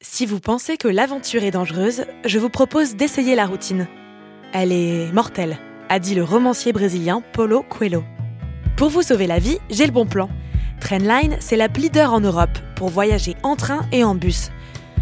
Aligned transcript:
Si 0.00 0.26
vous 0.26 0.38
pensez 0.38 0.76
que 0.76 0.86
l'aventure 0.86 1.42
est 1.42 1.50
dangereuse, 1.50 2.04
je 2.24 2.38
vous 2.38 2.48
propose 2.48 2.94
d'essayer 2.94 3.34
la 3.34 3.46
routine. 3.46 3.88
Elle 4.52 4.70
est 4.70 5.12
mortelle, 5.12 5.58
a 5.88 5.98
dit 5.98 6.14
le 6.14 6.22
romancier 6.22 6.72
brésilien 6.72 7.20
Paulo 7.32 7.64
Coelho. 7.68 8.04
Pour 8.76 8.90
vous 8.90 9.02
sauver 9.02 9.26
la 9.26 9.40
vie, 9.40 9.58
j'ai 9.70 9.86
le 9.86 9.92
bon 9.92 10.06
plan. 10.06 10.28
Trainline, 10.78 11.36
c'est 11.40 11.56
la 11.56 11.66
leader 11.66 12.12
en 12.12 12.20
Europe 12.20 12.58
pour 12.76 12.90
voyager 12.90 13.34
en 13.42 13.56
train 13.56 13.86
et 13.90 14.04
en 14.04 14.14
bus. 14.14 14.50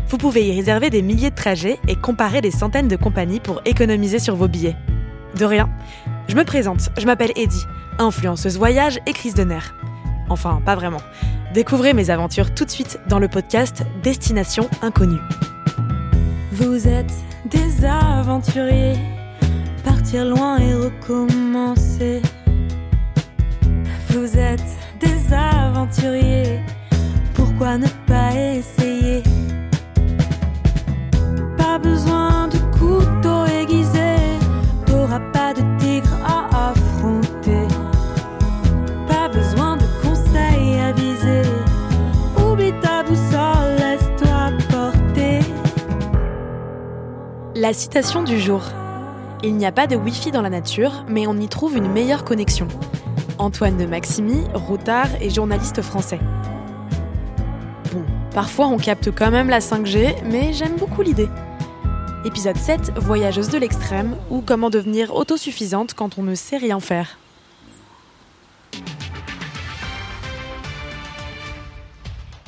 Vous 0.08 0.16
pouvez 0.16 0.48
y 0.48 0.56
réserver 0.56 0.88
des 0.88 1.02
milliers 1.02 1.30
de 1.30 1.34
trajets 1.34 1.78
et 1.88 1.96
comparer 1.96 2.40
des 2.40 2.50
centaines 2.50 2.88
de 2.88 2.96
compagnies 2.96 3.40
pour 3.40 3.60
économiser 3.66 4.18
sur 4.18 4.34
vos 4.34 4.48
billets. 4.48 4.76
De 5.34 5.44
rien. 5.44 5.68
Je 6.28 6.36
me 6.36 6.44
présente, 6.44 6.88
je 6.96 7.04
m'appelle 7.04 7.32
Eddie, 7.36 7.64
influenceuse 7.98 8.56
voyage 8.56 8.98
et 9.06 9.12
crise 9.12 9.34
de 9.34 9.44
nerfs. 9.44 9.74
Enfin, 10.28 10.60
pas 10.64 10.74
vraiment. 10.74 11.00
Découvrez 11.54 11.92
mes 11.94 12.10
aventures 12.10 12.54
tout 12.54 12.64
de 12.64 12.70
suite 12.70 12.98
dans 13.08 13.18
le 13.18 13.28
podcast 13.28 13.84
Destination 14.02 14.68
Inconnue. 14.82 15.20
Vous 16.52 16.88
êtes 16.88 17.12
des 17.50 17.84
aventuriers, 17.84 18.98
partir 19.84 20.24
loin 20.24 20.58
et 20.58 20.74
recommencer. 20.74 22.22
Vous 24.10 24.36
êtes 24.36 24.64
des 25.00 25.32
aventuriers, 25.32 26.60
pourquoi 27.34 27.78
ne 27.78 27.88
pas 28.06 28.34
essayer? 28.34 29.22
La 47.66 47.72
citation 47.72 48.22
du 48.22 48.38
jour. 48.38 48.62
Il 49.42 49.56
n'y 49.56 49.66
a 49.66 49.72
pas 49.72 49.88
de 49.88 49.96
Wi-Fi 49.96 50.30
dans 50.30 50.40
la 50.40 50.50
nature, 50.50 51.04
mais 51.08 51.26
on 51.26 51.36
y 51.36 51.48
trouve 51.48 51.76
une 51.76 51.90
meilleure 51.90 52.24
connexion. 52.24 52.68
Antoine 53.38 53.76
de 53.76 53.84
Maximi, 53.84 54.44
routard 54.54 55.08
et 55.20 55.30
journaliste 55.30 55.82
français. 55.82 56.20
Bon, 57.92 58.04
parfois 58.32 58.68
on 58.68 58.76
capte 58.76 59.10
quand 59.10 59.32
même 59.32 59.48
la 59.48 59.58
5G, 59.58 60.14
mais 60.26 60.52
j'aime 60.52 60.76
beaucoup 60.76 61.02
l'idée. 61.02 61.28
Épisode 62.24 62.56
7, 62.56 62.92
Voyageuse 62.98 63.48
de 63.48 63.58
l'extrême, 63.58 64.16
ou 64.30 64.42
comment 64.42 64.70
devenir 64.70 65.12
autosuffisante 65.12 65.92
quand 65.94 66.18
on 66.18 66.22
ne 66.22 66.36
sait 66.36 66.58
rien 66.58 66.78
faire. 66.78 67.18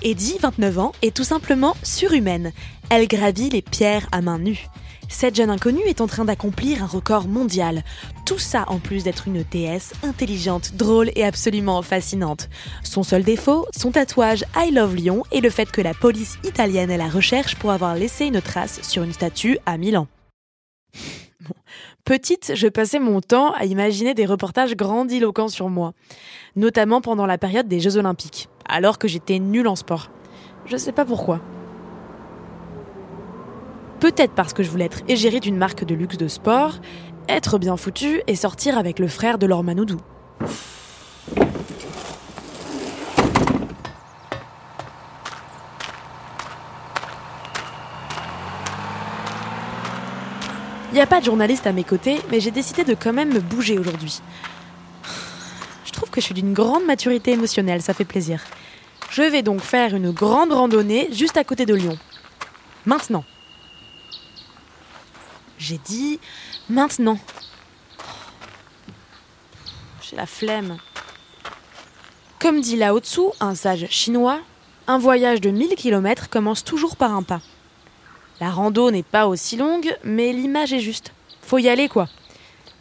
Eddie, 0.05 0.39
29 0.41 0.79
ans, 0.79 0.93
est 1.03 1.13
tout 1.13 1.25
simplement 1.25 1.75
surhumaine. 1.83 2.53
Elle 2.89 3.09
gravit 3.09 3.51
les 3.51 3.63
pierres 3.63 4.07
à 4.13 4.21
main 4.21 4.39
nue. 4.39 4.69
Cette 5.09 5.37
jeune 5.37 5.51
inconnue 5.51 5.87
est 5.87 6.03
en 6.03 6.07
train 6.07 6.27
d'accomplir 6.27 6.83
un 6.83 6.87
record 6.87 7.29
mondial. 7.29 7.83
Tout 8.27 8.39
ça 8.39 8.65
en 8.69 8.79
plus 8.79 9.05
d'être 9.05 9.27
une 9.27 9.43
TS 9.43 9.95
intelligente, 10.03 10.75
drôle 10.77 11.11
et 11.17 11.25
absolument 11.25 11.81
fascinante. 11.83 12.49
Son 12.85 13.03
seul 13.03 13.25
défaut, 13.25 13.67
son 13.75 13.91
tatouage 13.91 14.45
I 14.55 14.71
Love 14.71 14.95
Lyon 14.95 15.23
et 15.33 15.41
le 15.41 15.51
fait 15.51 15.71
que 15.71 15.81
la 15.81 15.95
police 15.95 16.37
italienne 16.45 16.91
est 16.91 16.99
la 16.99 17.09
recherche 17.09 17.57
pour 17.57 17.71
avoir 17.71 17.95
laissé 17.95 18.27
une 18.27 18.43
trace 18.43 18.81
sur 18.83 19.03
une 19.03 19.15
statue 19.15 19.59
à 19.65 19.79
Milan. 19.79 20.07
Petite, 22.05 22.53
je 22.55 22.69
passais 22.69 23.01
mon 23.01 23.21
temps 23.21 23.53
à 23.53 23.65
imaginer 23.65 24.15
des 24.15 24.27
reportages 24.27 24.77
grandiloquents 24.77 25.49
sur 25.49 25.69
moi, 25.69 25.93
notamment 26.57 27.01
pendant 27.01 27.27
la 27.27 27.39
période 27.39 27.69
des 27.69 27.81
Jeux 27.81 27.97
Olympiques, 27.97 28.49
alors 28.69 28.99
que 28.99 29.09
j'étais 29.09 29.39
nulle 29.39 29.69
en 29.69 29.77
sport. 29.77 30.11
Je 30.67 30.77
sais 30.77 30.93
pas 30.93 31.05
pourquoi. 31.05 31.41
Peut-être 34.09 34.33
parce 34.33 34.55
que 34.55 34.63
je 34.63 34.71
voulais 34.71 34.87
être 34.87 35.03
égérie 35.07 35.39
d'une 35.39 35.59
marque 35.59 35.85
de 35.85 35.95
luxe 35.95 36.17
de 36.17 36.29
sport, 36.29 36.77
être 37.29 37.59
bien 37.59 37.77
foutu 37.77 38.23
et 38.27 38.37
sortir 38.37 38.79
avec 38.79 39.01
le 39.01 39.07
frère 39.07 39.37
de 39.37 39.45
Laure. 39.45 39.63
Il 50.91 50.95
n'y 50.95 51.01
a 51.03 51.07
pas 51.07 51.21
de 51.21 51.27
journaliste 51.27 51.67
à 51.67 51.73
mes 51.73 51.85
côtés, 51.85 52.19
mais 52.31 52.41
j'ai 52.41 52.51
décidé 52.51 52.85
de 52.85 52.95
quand 52.95 53.13
même 53.13 53.35
me 53.35 53.41
bouger 53.41 53.79
aujourd'hui. 53.79 54.23
Je 55.85 55.93
trouve 55.93 56.09
que 56.09 56.23
je 56.23 56.25
suis 56.25 56.35
d'une 56.35 56.55
grande 56.55 56.87
maturité 56.87 57.33
émotionnelle, 57.33 57.83
ça 57.83 57.93
fait 57.93 58.07
plaisir. 58.07 58.43
Je 59.11 59.23
vais 59.23 59.43
donc 59.43 59.61
faire 59.61 59.95
une 59.95 60.13
grande 60.13 60.55
randonnée 60.55 61.11
juste 61.13 61.37
à 61.37 61.45
côté 61.45 61.67
de 61.67 61.75
Lyon. 61.75 61.99
Maintenant. 62.87 63.23
J'ai 65.59 65.79
dit 65.79 66.21
maintenant. 66.71 67.19
J'ai 70.01 70.17
la 70.17 70.27
flemme. 70.27 70.79
Comme 72.39 72.61
dit 72.61 72.77
Lao 72.77 73.01
Tzu, 73.01 73.23
un 73.41 73.55
sage 73.57 73.89
chinois, 73.91 74.41
un 74.87 74.99
voyage 74.99 75.41
de 75.41 75.51
1000 75.51 75.75
km 75.75 76.31
commence 76.31 76.63
toujours 76.63 76.97
par 76.97 77.13
un 77.13 77.25
pas. 77.25 77.41
La 78.41 78.51
rando 78.51 78.93
n'est 78.93 79.03
pas 79.03 79.27
aussi 79.27 79.57
longue, 79.57 79.97
mais 80.05 80.33
l'image 80.33 80.73
est 80.73 80.81
juste. 80.81 81.13
Faut 81.43 81.59
y 81.59 81.69
aller, 81.69 81.89
quoi. 81.89 82.09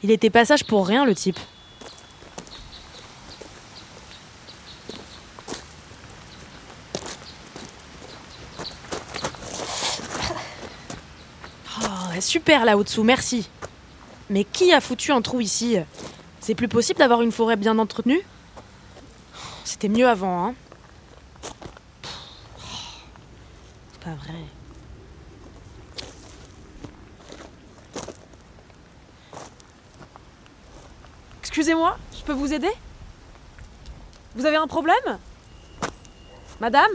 Il 0.03 0.11
était 0.11 0.29
passage 0.29 0.63
pour 0.63 0.87
rien, 0.87 1.03
le 1.03 1.15
type. 1.15 1.39
Super, 12.27 12.65
là 12.65 12.77
au-dessous, 12.77 13.03
merci. 13.03 13.49
Mais 14.29 14.43
qui 14.43 14.73
a 14.73 14.81
foutu 14.81 15.11
un 15.11 15.21
trou 15.21 15.39
ici? 15.39 15.77
C'est 16.41 16.55
plus 16.55 16.67
possible 16.67 16.99
d'avoir 16.99 17.21
une 17.21 17.31
forêt 17.31 17.55
bien 17.55 17.79
entretenue? 17.79 18.21
C'était 19.63 19.87
mieux 19.87 20.07
avant, 20.07 20.47
hein. 20.47 20.55
C'est 23.93 24.03
pas 24.03 24.15
vrai. 24.15 24.33
Excusez-moi, 31.39 31.97
je 32.15 32.23
peux 32.23 32.33
vous 32.33 32.53
aider? 32.53 32.71
Vous 34.35 34.45
avez 34.45 34.57
un 34.57 34.67
problème? 34.67 35.17
Madame? 36.59 36.91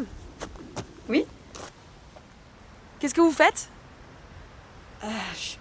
Oui. 1.09 1.25
Qu'est-ce 3.00 3.14
que 3.14 3.20
vous 3.20 3.32
faites? 3.32 3.69
Euh, 5.04 5.08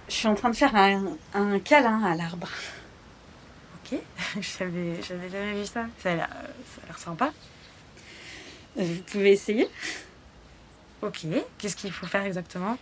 je, 0.08 0.14
suis 0.14 0.28
en 0.28 0.36
train 0.36 0.50
de 0.50 0.56
faire 0.56 0.76
un, 0.76 1.18
un 1.34 1.60
câlin 1.60 2.04
à 2.04 2.16
l'arbre. 2.16 2.48
Ok, 3.76 4.00
j'avais, 4.40 5.02
jamais 5.02 5.54
vu 5.54 5.66
ça. 5.66 5.86
Ça 6.00 6.12
a 6.12 6.16
l'air, 6.16 6.30
sympa. 6.98 7.34
Euh, 8.78 8.84
Vous 8.84 9.02
pouvez 9.04 9.32
essayer 9.32 9.68
Ok, 11.02 11.26
qu'est-ce 11.58 11.76
qu'il 11.76 11.92
faut 11.92 12.06
faire 12.06 12.24
exactement? 12.26 12.78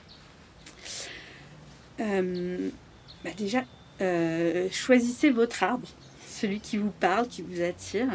Euh, 2.02 2.70
bah 3.24 3.32
Déjà, 3.38 3.64
euh, 4.02 4.68
choisissez 4.72 5.30
votre 5.30 5.64
arbre, 5.64 5.88
celui 6.28 6.60
qui 6.60 6.78
vous 6.78 6.92
parle, 6.92 7.28
qui 7.30 7.42
vous 7.42 7.62
attire. 7.62 8.08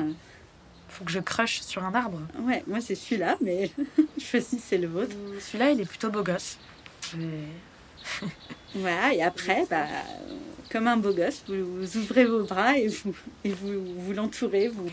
Faut 0.88 1.04
que 1.04 1.10
je 1.10 1.20
crush 1.20 1.60
sur 1.62 1.82
un 1.82 1.94
arbre. 1.94 2.20
Ouais, 2.40 2.62
moi 2.66 2.80
c'est 2.82 2.94
celui-là, 2.94 3.36
mais 3.40 3.70
choisissez 4.18 4.76
le 4.76 4.88
vôtre. 4.88 5.16
Celui-là, 5.40 5.70
il 5.70 5.80
est 5.80 5.86
plutôt 5.86 6.10
beau 6.10 6.22
gosse. 6.22 6.58
Je 7.10 7.16
vais- 7.16 7.48
Voilà, 8.76 9.14
et 9.14 9.22
après, 9.22 9.64
bah, 9.70 9.86
comme 10.70 10.88
un 10.88 10.96
beau 10.96 11.12
gosse, 11.12 11.44
vous, 11.46 11.64
vous 11.80 11.96
ouvrez 11.96 12.24
vos 12.24 12.42
bras 12.42 12.76
et 12.76 12.88
vous, 12.88 13.14
et 13.44 13.50
vous, 13.50 13.84
vous 13.98 14.12
l'entourez. 14.12 14.66
Vous... 14.68 14.88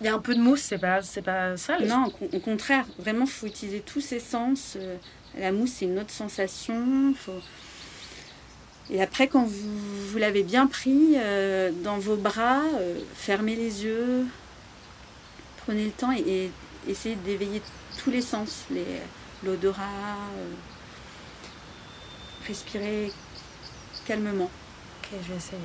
Il 0.00 0.06
y 0.06 0.08
a 0.08 0.14
un 0.14 0.20
peu 0.20 0.34
de 0.36 0.40
mousse, 0.40 0.60
c'est 0.60 0.78
pas, 0.78 1.02
c'est 1.02 1.22
pas 1.22 1.56
sale? 1.56 1.86
Non, 1.86 2.04
au 2.06 2.10
con- 2.10 2.28
au 2.32 2.38
contraire, 2.40 2.84
vraiment, 2.98 3.24
il 3.24 3.30
faut 3.30 3.46
utiliser 3.46 3.80
tous 3.80 4.00
ses 4.00 4.20
sens. 4.20 4.74
Euh, 4.76 4.96
La 5.38 5.50
mousse, 5.50 5.72
c'est 5.78 5.84
une 5.86 5.98
autre 5.98 6.12
sensation. 6.12 7.12
Faut... 7.18 7.40
Et 8.90 9.02
après, 9.02 9.26
quand 9.26 9.44
vous, 9.44 9.78
vous 10.10 10.18
l'avez 10.18 10.44
bien 10.44 10.66
pris 10.68 11.14
euh, 11.16 11.72
dans 11.82 11.98
vos 11.98 12.16
bras, 12.16 12.60
euh, 12.78 12.98
fermez 13.16 13.56
les 13.56 13.82
yeux, 13.84 14.26
prenez 15.64 15.86
le 15.86 15.90
temps 15.90 16.12
et, 16.12 16.20
et 16.20 16.50
essayez 16.88 17.16
d'éveiller 17.16 17.62
tous 18.02 18.10
les 18.12 18.22
sens, 18.22 18.66
les- 18.70 18.84
l'odorat. 19.42 19.82
euh, 20.38 20.52
respirez 22.46 23.12
calmement. 24.06 24.50
Ok, 25.02 25.08
je 25.22 25.30
vais 25.30 25.36
essayer. 25.36 25.58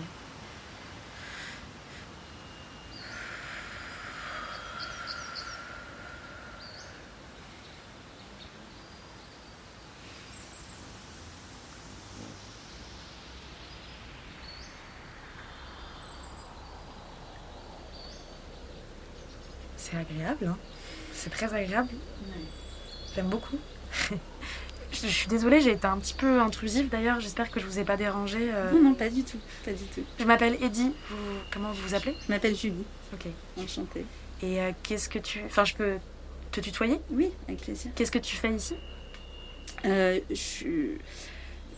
C'est 19.75 19.97
agréable, 19.97 20.45
hein 20.47 20.57
C'est 21.13 21.31
très 21.31 21.51
agréable. 21.53 21.89
J'aime 23.15 23.27
beaucoup. 23.29 23.57
Je, 25.01 25.07
suis 25.07 25.27
désolée, 25.27 25.61
j'ai 25.61 25.71
été 25.71 25.87
un 25.87 25.97
petit 25.97 26.13
peu 26.13 26.39
intrusive 26.39 26.89
d'ailleurs. 26.89 27.19
J'espère 27.19 27.49
que 27.51 27.59
je 27.59 27.65
vous 27.65 27.79
ai 27.79 27.83
pas 27.83 27.97
dérangé. 27.97 28.49
euh. 28.53 28.71
Non, 28.71 28.81
non, 28.81 28.93
pas 28.93 29.09
du 29.09 29.23
tout. 29.23 29.39
Pas 29.65 29.71
du 29.71 29.83
tout. 29.85 30.01
Je 30.19 30.25
m'appelle 30.25 30.57
Eddie. 30.61 30.91
Comment 31.51 31.71
vous 31.71 31.87
vous 31.87 31.95
appelez? 31.95 32.15
Je 32.25 32.31
m'appelle 32.31 32.55
Julie. 32.55 32.83
Ok. 33.13 33.27
Enchantée. 33.57 34.05
Et 34.41 34.61
euh, 34.61 34.71
qu'est-ce 34.83 35.09
que 35.09 35.19
tu. 35.19 35.41
Enfin, 35.45 35.65
je 35.65 35.75
peux 35.75 35.95
te 36.51 36.59
tutoyer? 36.61 36.99
Oui, 37.11 37.31
avec 37.47 37.61
plaisir. 37.61 37.91
Qu'est-ce 37.95 38.11
que 38.11 38.19
tu 38.19 38.35
fais 38.35 38.51
ici? 38.51 38.75
Euh, 39.85 40.19
je, 40.29 40.95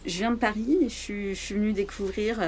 je, 0.05 0.17
viens 0.17 0.31
de 0.31 0.37
Paris 0.37 0.77
et 0.81 0.89
je 0.89 0.95
suis, 0.95 1.35
je 1.35 1.39
suis 1.39 1.55
venue 1.55 1.73
découvrir 1.73 2.39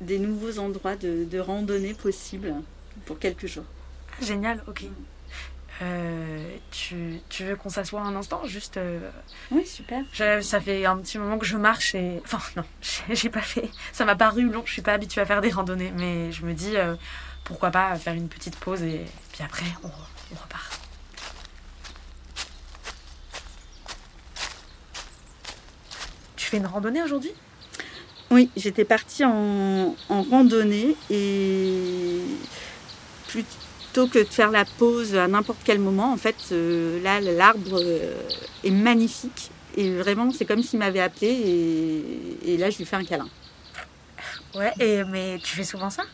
des 0.00 0.18
nouveaux 0.18 0.58
endroits 0.58 0.96
de, 0.96 1.24
de, 1.24 1.38
randonnée 1.38 1.94
possibles 1.94 2.54
pour 3.04 3.18
quelques 3.18 3.46
jours. 3.46 3.64
Génial, 4.22 4.62
ok. 4.66 4.84
Euh, 5.80 6.56
tu, 6.72 7.20
tu, 7.28 7.44
veux 7.44 7.54
qu'on 7.54 7.68
s'assoie 7.68 8.00
un 8.00 8.16
instant 8.16 8.40
Juste. 8.44 8.78
euh, 8.78 8.98
Oui, 9.52 9.64
super. 9.64 10.02
je- 10.12 10.40
ça 10.40 10.60
fait 10.60 10.84
un 10.84 10.96
petit 10.98 11.18
moment 11.18 11.38
que 11.38 11.46
je 11.46 11.56
marche 11.56 11.94
et. 11.94 12.20
Enfin, 12.24 12.40
non, 12.56 12.64
j'ai 13.10 13.30
pas 13.30 13.42
fait. 13.42 13.70
Ça 13.92 14.04
m'a 14.04 14.16
paru 14.16 14.42
long, 14.50 14.62
je 14.66 14.72
suis 14.72 14.82
pas 14.82 14.92
habituée 14.94 15.20
à 15.20 15.26
faire 15.26 15.40
des 15.40 15.50
randonnées, 15.50 15.92
mais 15.96 16.32
je 16.32 16.44
me 16.44 16.52
dis 16.52 16.76
euh, 16.76 16.96
pourquoi 17.44 17.70
pas 17.70 17.94
faire 17.96 18.14
une 18.14 18.28
petite 18.28 18.56
pause 18.56 18.82
et 18.82 19.04
puis 19.32 19.44
après 19.44 19.66
on, 19.84 19.88
re- 19.88 19.92
on 20.32 20.34
repart. 20.42 20.80
Tu 26.36 26.46
fais 26.46 26.56
une 26.58 26.66
randonnée 26.66 27.02
aujourd'hui? 27.02 27.32
Oui, 28.30 28.50
j'étais 28.56 28.84
partie 28.84 29.24
en, 29.24 29.96
en 30.08 30.22
randonnée 30.22 30.96
et 31.10 32.20
plutôt 33.98 34.12
que 34.12 34.18
de 34.24 34.32
faire 34.32 34.50
la 34.50 34.64
pause 34.64 35.16
à 35.16 35.26
n'importe 35.26 35.58
quel 35.64 35.78
moment, 35.78 36.12
en 36.12 36.16
fait, 36.16 36.36
euh, 36.52 37.02
là, 37.02 37.20
l'arbre 37.20 37.78
euh, 37.80 38.14
est 38.62 38.70
magnifique. 38.70 39.50
Et 39.76 39.90
vraiment, 39.90 40.30
c'est 40.30 40.44
comme 40.44 40.62
s'il 40.62 40.78
m'avait 40.78 41.00
appelé 41.00 41.28
et, 41.28 42.52
et 42.52 42.56
là, 42.56 42.70
je 42.70 42.78
lui 42.78 42.84
fais 42.84 42.96
un 42.96 43.04
câlin. 43.04 43.28
Ouais, 44.54 44.72
et, 44.80 45.02
mais 45.04 45.38
tu 45.42 45.56
fais 45.56 45.64
souvent 45.64 45.90
ça? 45.90 46.04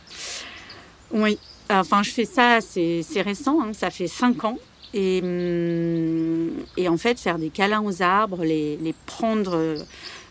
Oui, 1.11 1.39
enfin, 1.69 2.03
je 2.03 2.11
fais 2.11 2.25
ça, 2.25 2.61
c'est 2.61 3.23
récent, 3.23 3.61
hein, 3.63 3.73
ça 3.73 3.91
fait 3.91 4.09
cinq 4.09 4.45
ans. 4.45 4.59
Et, 4.95 5.21
hum, 5.23 6.53
et 6.77 6.89
en 6.89 6.97
fait, 6.97 7.19
faire 7.19 7.39
des 7.39 7.51
câlins 7.51 7.83
aux 7.83 8.01
arbres, 8.03 8.45
les, 8.45 8.77
les 8.79 8.95
prendre 9.07 9.77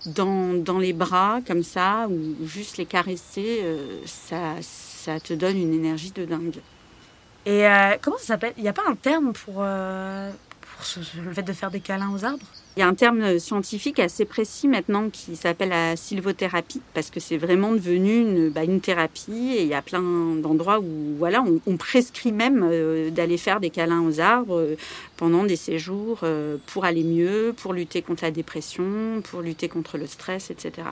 dans, 0.06 0.54
dans 0.54 0.80
les 0.80 0.94
bras 0.94 1.40
comme 1.46 1.64
ça, 1.64 2.08
ou, 2.10 2.36
ou 2.42 2.48
juste 2.48 2.78
les 2.78 2.86
caresser, 2.86 3.60
euh, 3.62 4.00
ça, 4.06 4.56
ça 4.62 5.20
te 5.20 5.34
donne 5.34 5.58
une 5.58 5.74
énergie 5.74 6.12
de 6.12 6.26
dingue. 6.26 6.60
Et 7.46 7.68
euh, 7.68 7.98
comment 8.02 8.18
ça 8.18 8.26
s'appelle? 8.26 8.54
Il 8.58 8.64
n'y 8.64 8.70
a 8.70 8.74
pas 8.74 8.84
un 8.88 8.96
terme 8.96 9.34
pour, 9.34 9.56
euh, 9.60 10.32
le 11.24 11.34
fait 11.34 11.44
de 11.44 11.54
faire 11.54 11.72
des 11.72 11.80
câlins 11.80 12.12
aux 12.14 12.24
arbres? 12.26 12.46
Il 12.76 12.80
y 12.80 12.84
a 12.84 12.88
un 12.88 12.96
terme 12.96 13.38
scientifique 13.38 14.00
assez 14.00 14.26
précis 14.26 14.68
maintenant 14.68 15.10
qui 15.12 15.36
s'appelle 15.36 15.70
la 15.70 15.96
sylvothérapie 15.96 16.82
parce 16.96 17.12
que 17.12 17.20
c'est 17.20 17.38
vraiment 17.38 17.72
devenu 17.72 18.20
une, 18.20 18.50
bah, 18.50 18.62
thérapie 18.82 19.54
et 19.56 19.62
il 19.62 19.68
y 19.68 19.76
a 19.76 19.84
plein 19.84 20.02
d'endroits 20.02 20.80
où 20.80 21.16
voilà 21.20 21.44
on, 21.68 21.78
prescrit 21.78 22.32
même 22.32 22.68
euh, 22.68 23.12
d'aller 23.12 23.38
faire 23.38 23.60
des 23.60 23.70
câlins 23.70 24.02
aux 24.02 24.20
arbres 24.20 24.58
euh, 24.58 24.76
pendant 25.18 25.44
des 25.44 25.56
séjours 25.56 26.22
euh, 26.24 26.58
pour 26.66 26.86
aller 26.86 27.04
mieux, 27.04 27.54
pour 27.56 27.74
lutter 27.74 28.02
contre 28.02 28.24
la 28.24 28.32
dépression, 28.32 29.22
pour 29.24 29.42
lutter 29.42 29.70
contre 29.70 30.00
le 30.00 30.08
stress, 30.08 30.50
etc. 30.50 30.88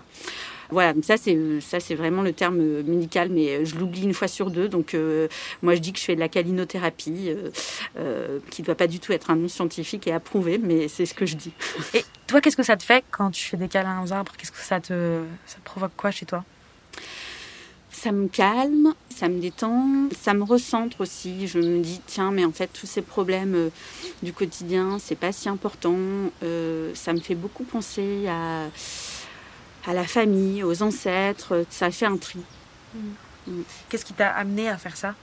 Voilà, 0.71 0.93
ça 1.03 1.17
c'est 1.17 1.37
ça 1.59 1.79
c'est 1.79 1.95
vraiment 1.95 2.21
le 2.21 2.31
terme 2.31 2.81
médical, 2.83 3.29
mais 3.29 3.65
je 3.65 3.75
l'oublie 3.75 4.03
une 4.03 4.13
fois 4.13 4.29
sur 4.29 4.49
deux. 4.49 4.69
Donc 4.69 4.93
euh, 4.93 5.27
moi 5.61 5.75
je 5.75 5.79
dis 5.79 5.91
que 5.91 5.99
je 5.99 6.05
fais 6.05 6.15
de 6.15 6.19
la 6.19 6.29
calinothérapie, 6.29 7.29
euh, 7.29 7.49
euh, 7.97 8.39
qui 8.49 8.61
ne 8.61 8.67
doit 8.67 8.75
pas 8.75 8.87
du 8.87 8.99
tout 8.99 9.11
être 9.11 9.31
un 9.31 9.35
nom 9.35 9.49
scientifique 9.49 10.07
et 10.07 10.13
approuvé, 10.13 10.57
mais 10.57 10.87
c'est 10.87 11.05
ce 11.05 11.13
que 11.13 11.25
je 11.25 11.35
dis. 11.35 11.51
Et 11.93 12.05
toi, 12.27 12.39
qu'est-ce 12.39 12.57
que 12.57 12.63
ça 12.63 12.77
te 12.77 12.83
fait 12.83 13.03
quand 13.11 13.31
tu 13.31 13.43
fais 13.43 13.57
des 13.57 13.67
câlins 13.67 14.01
aux 14.03 14.13
arbres? 14.13 14.31
Qu'est-ce 14.37 14.51
que 14.51 14.59
ça 14.59 14.79
te, 14.79 15.21
ça 15.45 15.57
te 15.57 15.65
provoque 15.65 15.91
quoi 15.97 16.11
chez 16.11 16.25
toi? 16.25 16.45
Ça 17.91 18.13
me 18.13 18.29
calme, 18.29 18.93
ça 19.09 19.27
me 19.27 19.39
détend, 19.39 20.07
ça 20.17 20.33
me 20.33 20.43
recentre 20.43 21.01
aussi. 21.01 21.47
Je 21.47 21.59
me 21.59 21.79
dis, 21.79 21.99
tiens, 22.07 22.31
mais 22.31 22.45
en 22.45 22.51
fait, 22.51 22.67
tous 22.67 22.87
ces 22.87 23.01
problèmes 23.01 23.53
euh, 23.53 23.69
du 24.23 24.31
quotidien, 24.31 24.97
c'est 24.97 25.17
pas 25.17 25.33
si 25.33 25.49
important. 25.49 25.97
Euh, 26.41 26.91
ça 26.95 27.11
me 27.11 27.19
fait 27.19 27.35
beaucoup 27.35 27.65
penser 27.65 28.27
à, 28.29 28.67
à 29.85 29.93
la 29.93 30.03
famille, 30.03 30.63
aux 30.63 30.83
ancêtres. 30.83 31.65
Ça 31.69 31.91
fait 31.91 32.05
un 32.05 32.17
tri. 32.17 32.39
Qu'est-ce 33.89 34.05
qui 34.05 34.13
t'a 34.13 34.29
amené 34.29 34.69
à 34.69 34.77
faire 34.77 34.95
ça? 34.95 35.15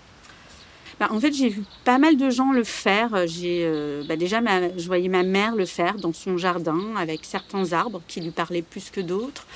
Bah, 0.98 1.06
en 1.10 1.20
fait, 1.20 1.32
j'ai 1.32 1.48
vu 1.48 1.62
pas 1.84 1.98
mal 1.98 2.16
de 2.16 2.28
gens 2.28 2.50
le 2.50 2.64
faire. 2.64 3.24
J'ai 3.28 3.62
euh, 3.64 4.02
bah, 4.08 4.16
déjà, 4.16 4.40
ma- 4.40 4.76
je 4.76 4.86
voyais 4.86 5.08
ma 5.08 5.22
mère 5.22 5.54
le 5.54 5.64
faire 5.64 5.94
dans 5.94 6.12
son 6.12 6.36
jardin 6.36 6.96
avec 6.96 7.20
certains 7.24 7.72
arbres 7.72 8.02
qui 8.08 8.20
lui 8.20 8.32
parlaient 8.32 8.62
plus 8.62 8.90
que 8.90 9.00
d'autres. 9.00 9.46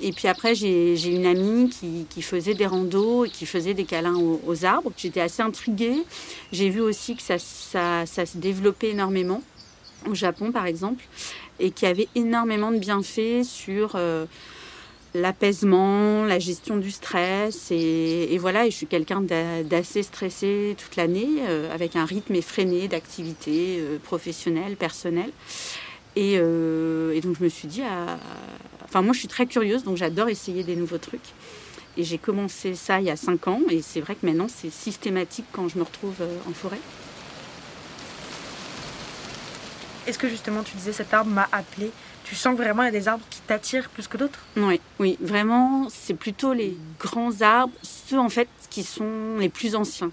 Et 0.00 0.12
puis 0.12 0.26
après, 0.26 0.56
j'ai 0.56 0.96
j'ai 0.96 1.10
une 1.10 1.26
amie 1.26 1.70
qui, 1.70 2.06
qui 2.10 2.20
faisait 2.20 2.54
des 2.54 2.66
randos 2.66 3.26
et 3.26 3.30
qui 3.30 3.46
faisait 3.46 3.74
des 3.74 3.84
câlins 3.84 4.16
aux, 4.16 4.40
aux 4.44 4.64
arbres. 4.64 4.90
J'étais 4.96 5.20
assez 5.20 5.40
intriguée. 5.40 6.02
J'ai 6.50 6.68
vu 6.68 6.80
aussi 6.80 7.14
que 7.14 7.22
ça, 7.22 7.38
ça, 7.38 8.04
ça 8.04 8.26
se 8.26 8.36
développait 8.38 8.90
énormément 8.90 9.42
au 10.08 10.14
Japon, 10.14 10.50
par 10.50 10.66
exemple, 10.66 11.04
et 11.60 11.70
qu'il 11.70 11.88
y 11.88 11.90
avait 11.90 12.08
énormément 12.14 12.70
de 12.70 12.78
bienfaits 12.78 13.44
sur 13.44 13.92
euh, 13.94 14.26
l'apaisement, 15.14 16.24
la 16.24 16.38
gestion 16.38 16.76
du 16.76 16.90
stress. 16.90 17.70
Et, 17.70 18.36
voilà, 18.38 18.64
je 18.66 18.74
suis 18.74 18.86
quelqu'un 18.86 19.20
d'a- 19.20 19.62
d'assez 19.62 20.02
stressé 20.02 20.76
toute 20.78 20.96
l'année, 20.96 21.28
euh, 21.48 21.72
avec 21.74 21.96
un 21.96 22.04
rythme 22.04 22.34
effréné 22.34 22.88
d'activité 22.88 23.78
euh, 23.80 23.98
professionnelle, 23.98 24.76
personnelle. 24.76 25.32
Et, 26.16 26.34
euh, 26.36 27.14
et 27.14 27.20
donc 27.20 27.36
je 27.38 27.44
me 27.44 27.48
suis 27.48 27.68
dit, 27.68 27.82
ah, 27.82 28.18
enfin 28.84 29.02
moi 29.02 29.12
je 29.12 29.20
suis 29.20 29.28
très 29.28 29.46
curieuse, 29.46 29.84
donc 29.84 29.96
j'adore 29.96 30.28
essayer 30.28 30.64
des 30.64 30.74
nouveaux 30.76 30.98
trucs. 30.98 31.20
Et 31.96 32.04
j'ai 32.04 32.18
commencé 32.18 32.74
ça 32.74 33.00
il 33.00 33.06
y 33.06 33.10
a 33.10 33.16
cinq 33.16 33.48
ans, 33.48 33.60
et 33.70 33.82
c'est 33.82 34.00
vrai 34.00 34.14
que 34.14 34.26
maintenant 34.26 34.48
c'est 34.48 34.70
systématique 34.70 35.46
quand 35.52 35.68
je 35.68 35.78
me 35.78 35.84
retrouve 35.84 36.16
en 36.48 36.52
forêt. 36.52 36.78
Est-ce 40.08 40.18
que 40.18 40.30
justement 40.30 40.62
tu 40.62 40.74
disais 40.74 40.94
cet 40.94 41.12
arbre 41.12 41.30
m'a 41.30 41.46
appelé? 41.52 41.90
Tu 42.24 42.34
sens 42.34 42.56
vraiment 42.56 42.82
il 42.82 42.86
y 42.86 42.88
a 42.88 42.92
des 42.92 43.08
arbres 43.08 43.24
qui 43.28 43.40
t'attirent 43.40 43.90
plus 43.90 44.08
que 44.08 44.16
d'autres? 44.16 44.38
Oui, 44.56 44.80
oui, 44.98 45.18
vraiment, 45.20 45.88
c'est 45.90 46.14
plutôt 46.14 46.54
les 46.54 46.78
grands 46.98 47.42
arbres, 47.42 47.74
ceux 47.82 48.18
en 48.18 48.30
fait 48.30 48.48
qui 48.70 48.84
sont 48.84 49.36
les 49.38 49.50
plus 49.50 49.74
anciens. 49.74 50.10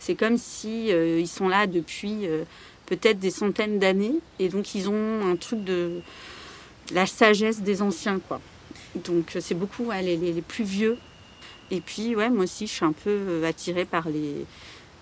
C'est 0.00 0.16
comme 0.16 0.36
si 0.36 0.92
euh, 0.92 1.20
ils 1.20 1.28
sont 1.28 1.46
là 1.46 1.68
depuis 1.68 2.26
euh, 2.26 2.42
peut-être 2.86 3.20
des 3.20 3.30
centaines 3.30 3.78
d'années, 3.78 4.16
et 4.40 4.48
donc 4.48 4.74
ils 4.74 4.88
ont 4.88 5.30
un 5.30 5.36
truc 5.36 5.62
de 5.62 6.00
la 6.92 7.06
sagesse 7.06 7.60
des 7.60 7.82
anciens, 7.82 8.18
quoi. 8.18 8.40
Donc 8.96 9.36
euh, 9.36 9.40
c'est 9.40 9.54
beaucoup 9.54 9.92
les, 9.92 10.42
plus 10.42 10.64
vieux. 10.64 10.98
Et 11.70 11.80
puis 11.80 12.16
ouais, 12.16 12.30
moi 12.30 12.44
aussi, 12.44 12.66
je 12.66 12.72
suis 12.72 12.84
un 12.84 12.92
peu 12.92 13.44
attirée 13.46 13.84
par 13.84 14.08
les 14.08 14.44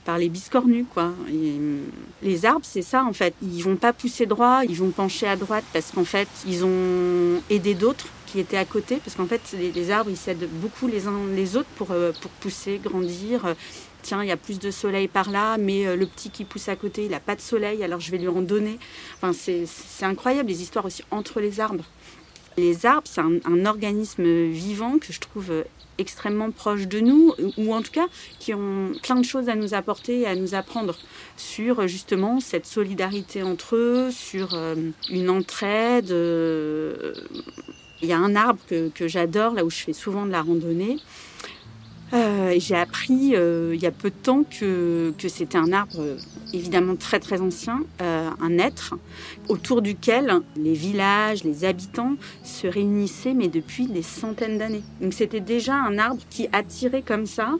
par 0.04 0.18
les 0.18 0.28
biscornus, 0.28 0.86
quoi. 0.92 1.12
Et, 1.28 1.32
euh, 1.32 1.78
les 2.22 2.44
arbres, 2.44 2.64
c'est 2.64 2.82
ça, 2.82 3.04
en 3.04 3.12
fait. 3.12 3.34
Ils 3.42 3.62
vont 3.62 3.76
pas 3.76 3.92
pousser 3.92 4.26
droit, 4.26 4.62
ils 4.68 4.76
vont 4.76 4.90
pencher 4.90 5.26
à 5.26 5.36
droite 5.36 5.64
parce 5.72 5.90
qu'en 5.90 6.04
fait, 6.04 6.28
ils 6.46 6.64
ont 6.64 7.42
aidé 7.50 7.74
d'autres 7.74 8.06
qui 8.26 8.40
étaient 8.40 8.56
à 8.56 8.64
côté. 8.64 8.96
Parce 9.04 9.16
qu'en 9.16 9.26
fait, 9.26 9.40
les, 9.58 9.90
arbres, 9.90 10.10
ils 10.10 10.16
s'aident 10.16 10.48
beaucoup 10.52 10.86
les 10.86 11.06
uns 11.06 11.18
les 11.34 11.56
autres 11.56 11.68
pour, 11.76 11.90
euh, 11.90 12.12
pour 12.20 12.30
pousser, 12.32 12.80
grandir. 12.82 13.46
Euh, 13.46 13.54
Tiens, 14.02 14.22
il 14.22 14.28
y 14.28 14.32
a 14.32 14.36
plus 14.36 14.58
de 14.58 14.70
soleil 14.70 15.08
par 15.08 15.30
là, 15.30 15.56
mais 15.56 15.96
le 15.96 16.04
petit 16.04 16.28
qui 16.28 16.44
pousse 16.44 16.68
à 16.68 16.76
côté, 16.76 17.06
il 17.06 17.12
n'a 17.12 17.20
pas 17.20 17.36
de 17.36 17.40
soleil, 17.40 17.82
alors 17.82 18.00
je 18.00 18.10
vais 18.10 18.18
lui 18.18 18.28
en 18.28 18.42
donner. 18.42 18.78
Enfin, 19.16 19.32
c'est 19.32 20.04
incroyable, 20.04 20.50
les 20.50 20.60
histoires 20.60 20.84
aussi 20.84 21.02
entre 21.10 21.40
les 21.40 21.58
arbres. 21.58 21.86
Les 22.58 22.84
arbres, 22.84 23.06
c'est 23.06 23.22
un, 23.22 23.64
organisme 23.64 24.24
vivant 24.48 24.98
que 24.98 25.10
je 25.10 25.20
trouve 25.20 25.50
extrêmement 25.98 26.50
proche 26.50 26.86
de 26.86 27.00
nous, 27.00 27.32
ou 27.56 27.74
en 27.74 27.82
tout 27.82 27.92
cas 27.92 28.06
qui 28.38 28.54
ont 28.54 28.92
plein 29.02 29.16
de 29.16 29.24
choses 29.24 29.48
à 29.48 29.54
nous 29.54 29.74
apporter 29.74 30.20
et 30.20 30.26
à 30.26 30.34
nous 30.34 30.54
apprendre 30.54 30.96
sur 31.36 31.80
euh, 31.80 31.86
justement 31.86 32.40
cette 32.40 32.66
solidarité 32.66 33.42
entre 33.42 33.76
eux, 33.76 34.10
sur 34.10 34.54
euh, 34.54 34.74
une 35.10 35.30
entraide. 35.30 36.10
euh, 36.10 37.12
Il 38.02 38.08
y 38.08 38.12
a 38.12 38.18
un 38.18 38.34
arbre 38.36 38.60
que, 38.68 38.88
que 38.88 39.08
j'adore, 39.08 39.54
là 39.54 39.64
où 39.64 39.70
je 39.70 39.78
fais 39.78 39.92
souvent 39.94 40.26
de 40.26 40.30
la 40.32 40.42
randonnée. 40.42 40.98
J'ai 42.58 42.76
appris 42.76 43.34
il 43.34 43.80
y 43.82 43.86
a 43.86 43.90
peu 43.90 44.10
de 44.10 44.14
temps 44.14 44.44
que, 44.44 45.12
que 45.18 45.28
c'était 45.28 45.58
un 45.58 45.72
arbre 45.72 46.00
évidemment 46.52 46.94
très 46.94 47.18
très 47.18 47.40
ancien, 47.40 47.80
un 48.40 48.58
être 48.58 48.94
autour 49.48 49.82
duquel 49.82 50.40
les 50.56 50.72
villages, 50.72 51.44
les 51.44 51.64
habitants 51.64 52.16
se 52.42 52.66
réunissaient, 52.66 53.34
mais 53.34 53.48
depuis 53.48 53.86
des 53.86 54.02
centaines 54.02 54.58
d'années. 54.58 54.82
Donc 55.00 55.12
c'était 55.12 55.40
déjà 55.40 55.74
un 55.74 55.98
arbre 55.98 56.22
qui 56.30 56.48
attirait 56.52 57.02
comme 57.02 57.26
ça. 57.26 57.54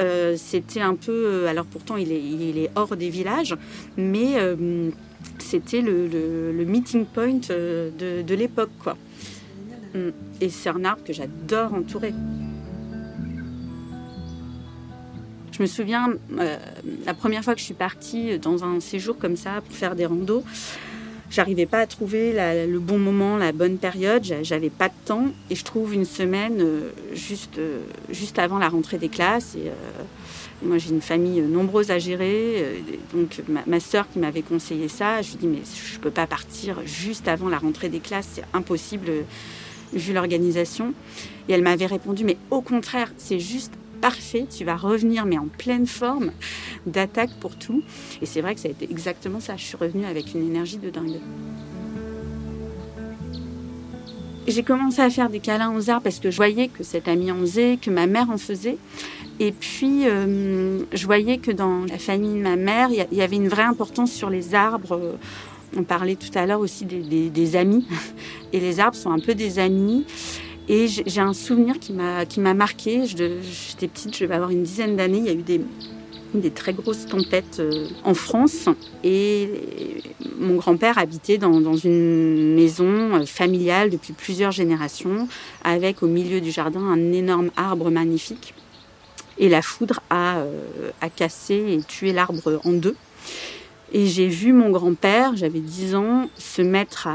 Euh, 0.00 0.34
c'était 0.36 0.80
un 0.80 0.94
peu, 0.94 1.12
euh, 1.12 1.46
alors 1.48 1.66
pourtant 1.66 1.96
il 1.96 2.12
est, 2.12 2.70
hors 2.74 2.96
des 2.96 3.10
villages, 3.10 3.54
mais 3.96 4.34
euh, 4.36 4.90
c'était 5.38 5.80
le, 5.80 6.64
meeting 6.66 7.04
point 7.06 7.34
de, 7.48 7.92
de 8.22 8.34
l'époque, 8.34 8.70
quoi. 8.82 8.96
Mm. 9.94 10.10
Et 10.40 10.48
c'est 10.48 10.70
un 10.70 10.84
arbre 10.84 11.04
que 11.04 11.12
j'adore 11.12 11.74
entourer. 11.74 12.12
Je 15.52 15.60
me 15.60 15.66
souviens, 15.66 16.14
euh, 16.38 16.56
la 17.04 17.12
première 17.12 17.44
fois 17.44 17.52
que 17.52 17.60
je 17.60 17.66
suis 17.66 17.74
partie 17.74 18.38
dans 18.38 18.64
un 18.64 18.80
séjour 18.80 19.18
comme 19.18 19.36
ça 19.36 19.60
pour 19.60 19.76
faire 19.76 19.94
des 19.94 20.06
randos, 20.06 20.42
j'arrivais 21.30 21.66
pas 21.66 21.80
à 21.80 21.86
trouver 21.86 22.32
le 22.66 22.78
bon 22.78 22.98
moment, 22.98 23.36
la 23.36 23.52
bonne 23.52 23.76
période, 23.76 24.24
j'avais 24.42 24.70
pas 24.70 24.88
de 24.88 24.94
temps 25.04 25.26
et 25.50 25.54
je 25.54 25.62
trouve 25.62 25.92
une 25.92 26.06
semaine 26.06 26.58
euh, 26.62 26.90
juste, 27.12 27.58
euh, 27.58 27.80
juste 28.08 28.38
avant 28.38 28.58
la 28.58 28.70
rentrée 28.70 28.96
des 28.96 29.10
classes. 29.10 29.54
Et, 29.56 29.70
moi 30.64 30.78
j'ai 30.78 30.90
une 30.90 31.02
famille 31.02 31.40
nombreuse 31.40 31.90
à 31.90 31.98
gérer, 31.98 32.84
donc 33.12 33.42
ma, 33.48 33.62
ma 33.66 33.80
soeur 33.80 34.08
qui 34.08 34.20
m'avait 34.20 34.42
conseillé 34.42 34.86
ça, 34.86 35.20
je 35.20 35.32
lui 35.32 35.38
dis 35.38 35.46
mais 35.48 35.62
je 35.92 35.98
peux 35.98 36.12
pas 36.12 36.28
partir 36.28 36.78
juste 36.86 37.26
avant 37.26 37.48
la 37.48 37.58
rentrée 37.58 37.88
des 37.88 37.98
classes, 37.98 38.28
c'est 38.34 38.44
impossible 38.54 39.10
vu 39.92 40.12
l'organisation. 40.12 40.94
Et 41.48 41.52
elle 41.52 41.62
m'avait 41.62 41.86
répondu 41.86 42.24
mais 42.24 42.36
au 42.52 42.60
contraire, 42.60 43.12
c'est 43.18 43.40
juste 43.40 43.72
parfait, 44.02 44.46
tu 44.54 44.64
vas 44.64 44.76
revenir 44.76 45.24
mais 45.24 45.38
en 45.38 45.46
pleine 45.46 45.86
forme 45.86 46.32
d'attaque 46.86 47.30
pour 47.40 47.56
tout. 47.56 47.82
Et 48.20 48.26
c'est 48.26 48.42
vrai 48.42 48.54
que 48.54 48.60
ça 48.60 48.68
a 48.68 48.72
été 48.72 48.90
exactement 48.90 49.40
ça. 49.40 49.56
Je 49.56 49.64
suis 49.64 49.76
revenue 49.76 50.04
avec 50.04 50.34
une 50.34 50.44
énergie 50.46 50.76
de 50.76 50.90
dingue. 50.90 51.20
J'ai 54.48 54.64
commencé 54.64 55.00
à 55.00 55.08
faire 55.08 55.30
des 55.30 55.38
câlins 55.38 55.72
aux 55.74 55.88
arbres 55.88 56.02
parce 56.02 56.18
que 56.18 56.32
je 56.32 56.36
voyais 56.36 56.66
que 56.66 56.82
cette 56.82 57.06
amie 57.06 57.30
en 57.30 57.38
faisait, 57.38 57.78
que 57.80 57.90
ma 57.90 58.08
mère 58.08 58.28
en 58.28 58.38
faisait. 58.38 58.76
Et 59.38 59.52
puis, 59.52 60.08
euh, 60.08 60.80
je 60.92 61.06
voyais 61.06 61.38
que 61.38 61.52
dans 61.52 61.84
la 61.84 61.98
famille 61.98 62.34
de 62.34 62.42
ma 62.42 62.56
mère, 62.56 62.90
il 62.90 63.16
y 63.16 63.22
avait 63.22 63.36
une 63.36 63.48
vraie 63.48 63.62
importance 63.62 64.10
sur 64.12 64.30
les 64.30 64.56
arbres. 64.56 65.16
On 65.76 65.84
parlait 65.84 66.16
tout 66.16 66.36
à 66.36 66.44
l'heure 66.44 66.60
aussi 66.60 66.84
des, 66.84 67.30
des, 67.30 67.56
amis. 67.56 67.86
Et 68.52 68.58
les 68.58 68.80
arbres 68.80 68.96
sont 68.96 69.12
un 69.12 69.20
peu 69.20 69.34
des 69.34 69.60
amis. 69.60 70.04
Et 70.68 70.86
j'ai 70.88 71.20
un 71.20 71.32
souvenir 71.32 71.78
qui 71.78 71.92
m'a 71.92 72.54
marqué. 72.54 73.04
J'étais 73.06 73.88
petite, 73.88 74.16
je 74.16 74.24
vais 74.24 74.34
avoir 74.34 74.50
une 74.50 74.62
dizaine 74.62 74.96
d'années. 74.96 75.18
Il 75.18 75.26
y 75.26 75.30
a 75.30 75.34
eu 75.34 75.42
des 75.42 75.60
des 76.34 76.50
très 76.50 76.72
grosses 76.72 77.06
tempêtes 77.06 77.58
euh, 77.60 77.88
en 78.04 78.14
France 78.14 78.68
et 79.04 79.50
mon 80.38 80.56
grand-père 80.56 80.98
habitait 80.98 81.38
dans, 81.38 81.60
dans, 81.60 81.76
une 81.76 82.54
maison 82.54 83.14
euh, 83.14 83.26
familiale 83.26 83.90
depuis 83.90 84.12
plusieurs 84.12 84.52
générations 84.52 85.28
avec 85.62 86.02
au 86.02 86.06
milieu 86.06 86.40
du 86.40 86.50
jardin 86.50 86.80
un 86.80 87.12
énorme 87.12 87.50
arbre 87.56 87.90
magnifique 87.90 88.54
et 89.38 89.48
la 89.48 89.62
foudre 89.62 90.00
a, 90.10 90.38
euh, 90.38 90.90
a 91.00 91.10
cassé 91.10 91.54
et 91.54 91.82
tué 91.82 92.12
l'arbre 92.12 92.60
en 92.64 92.72
deux. 92.72 92.96
Et 93.94 94.06
j'ai 94.06 94.26
vu 94.26 94.54
mon 94.54 94.70
grand-père, 94.70 95.36
j'avais 95.36 95.60
10 95.60 95.94
ans, 95.96 96.30
se 96.38 96.62
mettre 96.62 97.08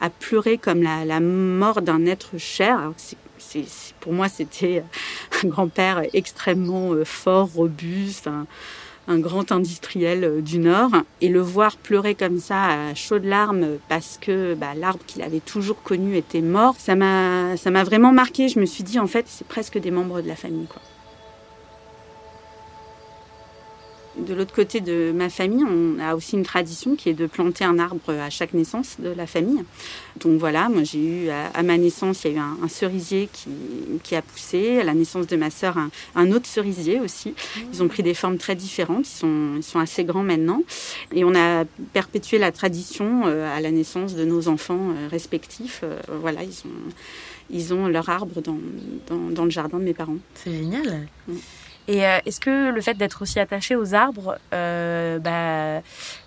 à, 0.00 0.10
pleurer 0.10 0.58
comme 0.58 0.80
la, 0.80 1.18
mort 1.18 1.82
d'un 1.82 2.06
être 2.06 2.38
cher. 2.38 2.92
pour 3.98 4.12
moi, 4.12 4.28
c'était 4.28 4.84
un 5.42 5.48
grand-père 5.48 6.02
extrêmement 6.12 6.92
euh, 6.92 7.04
fort, 7.04 7.50
robuste, 7.52 8.28
un, 8.28 9.18
grand 9.18 9.50
industriel 9.50 10.22
euh, 10.22 10.40
du 10.40 10.60
Nord. 10.60 10.92
Et 11.20 11.28
le 11.28 11.40
voir 11.40 11.76
pleurer 11.76 12.14
comme 12.14 12.38
ça 12.38 12.90
à 12.90 12.94
chaudes 12.94 13.24
larmes 13.24 13.78
parce 13.88 14.16
que 14.20 14.54
bah, 14.54 14.74
l'arbre 14.76 15.00
qu'il 15.08 15.22
avait 15.22 15.40
toujours 15.40 15.82
connu 15.82 16.16
était 16.16 16.42
mort, 16.42 16.76
ça 16.78 16.94
m'a 16.94 17.84
vraiment 17.84 18.12
marqué. 18.12 18.48
Je 18.48 18.60
me 18.60 18.66
suis 18.66 18.84
dit, 18.84 19.00
en 19.00 19.08
fait, 19.08 19.24
c'est 19.26 19.48
presque 19.48 19.78
des 19.78 19.90
membres 19.90 20.20
de 20.20 20.28
la 20.28 20.36
famille. 20.36 20.66
Quoi. 20.66 20.80
De 24.16 24.34
l'autre 24.34 24.52
côté 24.52 24.80
de 24.80 25.12
ma 25.14 25.30
famille, 25.30 25.64
on 25.64 26.00
a 26.00 26.16
aussi 26.16 26.34
une 26.34 26.42
tradition 26.42 26.96
qui 26.96 27.10
est 27.10 27.14
de 27.14 27.26
planter 27.26 27.64
un 27.64 27.78
arbre 27.78 28.10
à 28.10 28.28
chaque 28.28 28.54
naissance 28.54 28.96
de 28.98 29.10
la 29.10 29.26
famille. 29.26 29.62
Donc 30.18 30.38
voilà, 30.40 30.68
moi 30.68 30.82
j'ai 30.82 30.98
eu 30.98 31.28
à, 31.30 31.62
ma 31.62 31.78
naissance, 31.78 32.24
il 32.24 32.32
y 32.32 32.34
a 32.34 32.38
eu 32.38 32.40
un, 32.40 32.68
cerisier 32.68 33.28
qui, 34.02 34.16
a 34.16 34.22
poussé. 34.22 34.80
À 34.80 34.84
la 34.84 34.94
naissance 34.94 35.28
de 35.28 35.36
ma 35.36 35.50
sœur, 35.50 35.76
un, 36.16 36.32
autre 36.32 36.46
cerisier 36.46 36.98
aussi. 36.98 37.34
Ils 37.72 37.82
ont 37.82 37.88
pris 37.88 38.02
des 38.02 38.14
formes 38.14 38.36
très 38.36 38.56
différentes. 38.56 39.06
Ils 39.06 39.16
sont, 39.16 39.50
ils 39.56 39.62
sont 39.62 39.78
assez 39.78 40.04
grands 40.04 40.24
maintenant. 40.24 40.62
Et 41.12 41.24
on 41.24 41.34
a 41.34 41.64
perpétué 41.92 42.38
la 42.38 42.50
tradition 42.50 43.22
euh, 43.26 43.56
à 43.56 43.60
la 43.60 43.70
naissance 43.70 44.14
de 44.16 44.24
nos 44.24 44.48
enfants 44.48 44.90
euh, 44.90 45.08
respectifs. 45.08 45.80
Euh, 45.84 45.98
voilà, 46.20 46.42
ils 46.42 46.62
ont, 46.66 46.90
ils 47.50 47.74
ont 47.74 47.86
leur 47.86 48.08
arbre 48.08 48.40
dans, 48.42 48.58
dans, 49.30 49.44
le 49.44 49.50
jardin 49.50 49.78
de 49.78 49.84
mes 49.84 49.94
parents. 49.94 50.18
C'est 50.34 50.52
génial. 50.52 51.06
Et 51.90 52.06
euh, 52.06 52.18
est-ce 52.24 52.38
que 52.38 52.70
le 52.70 52.80
fait 52.80 52.94
d'être 52.94 53.22
aussi 53.22 53.40
attaché 53.40 53.74
aux 53.74 53.94
arbres 53.94 54.38
euh, 54.54 55.18
bah, 55.18 55.82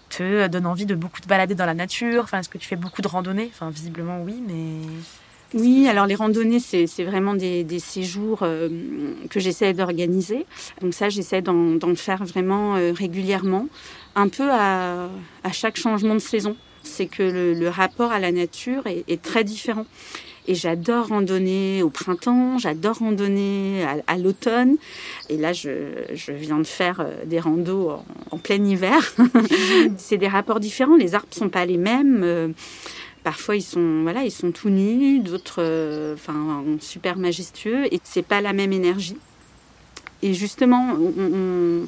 te 0.10 0.48
donne 0.48 0.66
envie 0.66 0.86
de 0.86 0.94
beaucoup 0.94 1.22
te 1.22 1.28
balader 1.28 1.56
dans 1.56 1.66
la 1.66 1.74
nature? 1.74 2.24
Enfin, 2.24 2.40
est-ce 2.40 2.50
que 2.50 2.58
tu 2.58 2.68
fais 2.68 2.76
beaucoup 2.76 3.02
de 3.02 3.08
randonnées? 3.08 3.50
Enfin, 3.54 3.70
visiblement 3.70 4.22
oui, 4.22 4.44
mais 4.46 4.86
oui, 5.58 5.88
alors 5.88 6.06
les 6.06 6.16
randonnées, 6.16 6.60
c'est 6.60 7.04
vraiment 7.06 7.34
des, 7.34 7.80
séjours 7.80 8.40
euh, 8.42 8.68
que 9.30 9.40
j'essaie 9.40 9.72
d'organiser. 9.72 10.46
Donc 10.82 10.94
ça, 10.94 11.08
j'essaie 11.08 11.42
d'en 11.42 11.96
faire 11.96 12.26
vraiment 12.26 12.74
régulièrement, 12.74 13.68
un 14.16 14.28
peu 14.28 14.52
à, 14.52 15.08
chaque 15.54 15.78
changement 15.78 16.16
de 16.16 16.20
saison. 16.20 16.58
C'est 16.82 17.06
que 17.06 17.54
le, 17.58 17.70
rapport 17.70 18.12
à 18.12 18.20
la 18.20 18.34
nature 18.34 18.84
est 18.88 19.22
très 19.22 19.46
différent. 19.46 19.86
Et 20.48 20.56
j'adore 20.56 21.08
randonner 21.08 21.84
au 21.84 21.90
printemps, 21.90 22.58
j'adore 22.58 22.98
randonner 22.98 23.86
à, 24.08 24.18
l'automne. 24.18 24.76
Et 25.30 25.38
là, 25.38 25.54
je, 25.54 25.70
je, 26.14 26.32
viens 26.34 26.60
de 26.60 26.68
faire 26.68 27.00
euh, 27.00 27.24
des 27.26 27.40
randos 27.40 27.92
en, 28.32 28.38
plein 28.38 28.64
hiver. 28.64 29.16
c'est 29.98 30.18
des 30.18 30.28
rapports 30.28 30.60
différents. 30.60 30.98
Les 30.98 31.16
arbres 31.16 31.28
sont 31.32 31.50
pas 31.50 31.66
les 31.66 31.78
mêmes. 31.78 32.22
Euh, 32.24 32.50
parfois, 33.24 33.56
ils 33.56 33.62
sont, 33.62 34.02
voilà, 34.04 34.24
ils 34.26 34.32
sont 34.32 34.52
tout 34.52 34.70
nus, 34.70 35.20
d'autres, 35.20 35.62
euh, 35.62 36.16
enfin, 36.16 36.64
super 36.82 37.18
majestueux. 37.18 37.86
Et 37.94 38.02
c'est 38.04 38.26
pas 38.26 38.42
la 38.42 38.52
même 38.52 38.74
énergie. 38.74 39.18
Et 40.22 40.34
justement, 40.34 40.96
on 41.18 41.88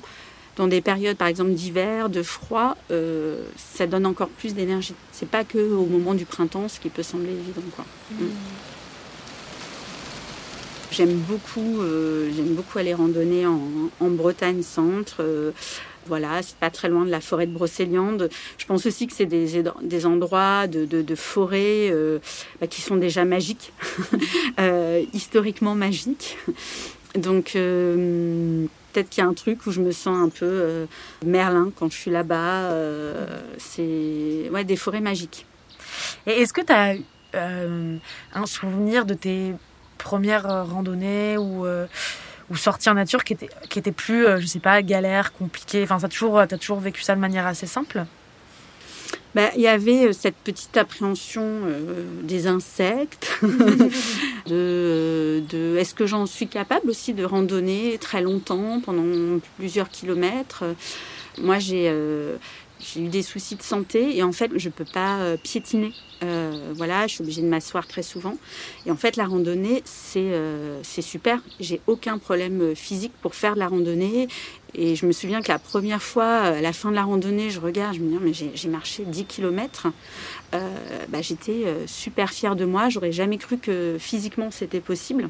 dans 0.55 0.67
des 0.67 0.81
périodes, 0.81 1.17
par 1.17 1.27
exemple, 1.27 1.51
d'hiver, 1.51 2.09
de 2.09 2.23
froid, 2.23 2.77
euh, 2.91 3.43
ça 3.57 3.87
donne 3.87 4.05
encore 4.05 4.29
plus 4.29 4.53
d'énergie. 4.53 4.95
C'est 5.11 5.27
pas 5.27 5.43
que 5.43 5.57
au 5.57 5.85
moment 5.85 6.13
du 6.13 6.25
printemps, 6.25 6.69
ce 6.69 6.79
qui 6.79 6.89
peut 6.89 7.03
sembler 7.03 7.31
évident. 7.31 7.61
Quoi. 7.75 7.85
Mmh. 8.11 8.23
Mm. 8.23 8.29
J'aime 10.91 11.17
beaucoup, 11.27 11.81
euh, 11.81 12.31
j'aime 12.33 12.53
beaucoup 12.53 12.79
aller 12.79 12.93
randonner 12.93 13.45
en, 13.45 13.59
Bretagne 13.99 14.63
centre. 14.63 15.17
Euh, 15.19 15.51
voilà, 16.07 16.41
c'est 16.41 16.55
pas 16.55 16.69
très 16.69 16.87
loin 16.87 17.03
de 17.03 17.09
la 17.09 17.19
forêt 17.19 17.47
de 17.47 17.51
Brocéliande. 17.51 18.29
Je 18.57 18.65
pense 18.65 18.85
aussi 18.85 19.07
que 19.07 19.13
c'est 19.13 19.25
des, 19.25 19.63
des, 19.81 20.05
endroits 20.05 20.67
de, 20.67 20.85
de, 20.85 21.15
forêt 21.15 21.91
bah, 22.61 22.67
qui 22.67 22.81
sont 22.81 22.95
déjà 22.95 23.25
magiques, 23.25 23.73
historiquement 25.13 25.73
magiques. 25.73 26.37
Donc 27.15 27.57
peut-être 28.95 29.09
qu'il 29.09 29.23
y 29.23 29.27
a 29.27 29.29
un 29.29 29.33
truc 29.33 29.65
où 29.65 29.71
je 29.71 29.81
me 29.81 29.91
sens 29.91 30.17
un 30.17 30.29
peu 30.29 30.45
euh, 30.45 30.85
Merlin 31.25 31.69
quand 31.75 31.91
je 31.91 31.97
suis 31.97 32.11
là-bas. 32.11 32.71
Euh, 32.71 33.41
c'est 33.57 34.49
ouais, 34.51 34.63
des 34.63 34.77
forêts 34.77 35.01
magiques. 35.01 35.45
Est-ce 36.25 36.53
que 36.53 36.61
tu 36.61 36.71
as 36.71 36.95
euh, 37.35 37.97
un 38.33 38.45
souvenir 38.45 39.05
de 39.05 39.13
tes 39.13 39.53
premières 39.97 40.67
randonnées 40.67 41.37
ou, 41.37 41.65
ou 41.65 42.55
en 42.87 42.93
nature 42.93 43.23
qui 43.23 43.33
étaient, 43.33 43.49
qui 43.69 43.79
étaient 43.79 43.91
plus, 43.91 44.25
je 44.39 44.45
sais 44.45 44.59
pas, 44.59 44.81
galères, 44.81 45.33
compliquées? 45.33 45.83
Enfin, 45.83 45.97
tu 45.99 46.05
as 46.05 46.09
toujours, 46.09 46.39
as 46.39 46.47
toujours 46.47 46.79
vécu 46.79 47.01
ça 47.01 47.15
de 47.15 47.19
manière 47.19 47.47
assez 47.47 47.67
simple? 47.67 48.05
Bah, 49.35 49.51
il 49.55 49.61
y 49.61 49.67
avait 49.67 50.07
euh, 50.07 50.13
cette 50.13 50.35
petite 50.35 50.77
appréhension 50.77 51.43
euh, 51.43 52.05
des 52.23 52.47
insectes, 52.47 53.29
de, 54.47 55.43
de 55.49 55.77
est-ce 55.77 55.93
que 55.93 56.05
j'en 56.05 56.25
suis 56.25 56.47
capable 56.47 56.89
aussi 56.89 57.13
de 57.13 57.25
randonner 57.25 57.97
très 57.99 58.21
longtemps, 58.21 58.79
pendant 58.79 59.39
plusieurs 59.57 59.89
kilomètres? 59.89 60.63
Moi, 61.37 61.59
j'ai 61.59 61.89
euh, 61.89 62.37
j'ai 62.79 63.01
eu 63.01 63.07
des 63.07 63.23
soucis 63.23 63.55
de 63.55 63.61
santé 63.61 64.17
et 64.17 64.23
en 64.23 64.31
fait, 64.31 64.51
je 64.55 64.69
peux 64.69 64.85
pas 64.85 65.19
euh, 65.19 65.37
piétiner. 65.41 65.91
Euh, 66.23 66.73
voilà, 66.75 67.07
je 67.07 67.15
suis 67.15 67.21
obligée 67.21 67.41
de 67.41 67.47
m'asseoir 67.47 67.87
très 67.87 68.03
souvent. 68.03 68.37
Et 68.85 68.91
en 68.91 68.95
fait, 68.95 69.15
la 69.15 69.25
randonnée, 69.25 69.81
c'est 69.85 70.19
euh, 70.19 70.79
c'est 70.83 71.01
super. 71.01 71.39
J'ai 71.59 71.81
aucun 71.87 72.17
problème 72.17 72.75
physique 72.75 73.13
pour 73.21 73.35
faire 73.35 73.55
de 73.55 73.59
la 73.59 73.67
randonnée. 73.67 74.27
Et 74.73 74.95
je 74.95 75.05
me 75.05 75.13
souviens 75.13 75.41
que 75.41 75.47
la 75.47 75.59
première 75.59 76.03
fois, 76.03 76.27
à 76.27 76.61
la 76.61 76.73
fin 76.73 76.89
de 76.89 76.95
la 76.95 77.03
randonnée, 77.03 77.49
je 77.49 77.61
regarde, 77.61 77.95
je 77.95 78.01
me 78.01 78.09
dis, 78.09 78.17
mais 78.21 78.51
j'ai 78.53 78.69
marché 78.69 79.03
10 79.05 79.25
km. 79.25 79.87
bah, 80.51 81.21
J'étais 81.21 81.63
super 81.87 82.31
fière 82.31 82.57
de 82.57 82.65
moi. 82.65 82.89
J'aurais 82.89 83.13
jamais 83.13 83.37
cru 83.37 83.57
que 83.57 83.95
physiquement 83.99 84.51
c'était 84.51 84.81
possible. 84.81 85.29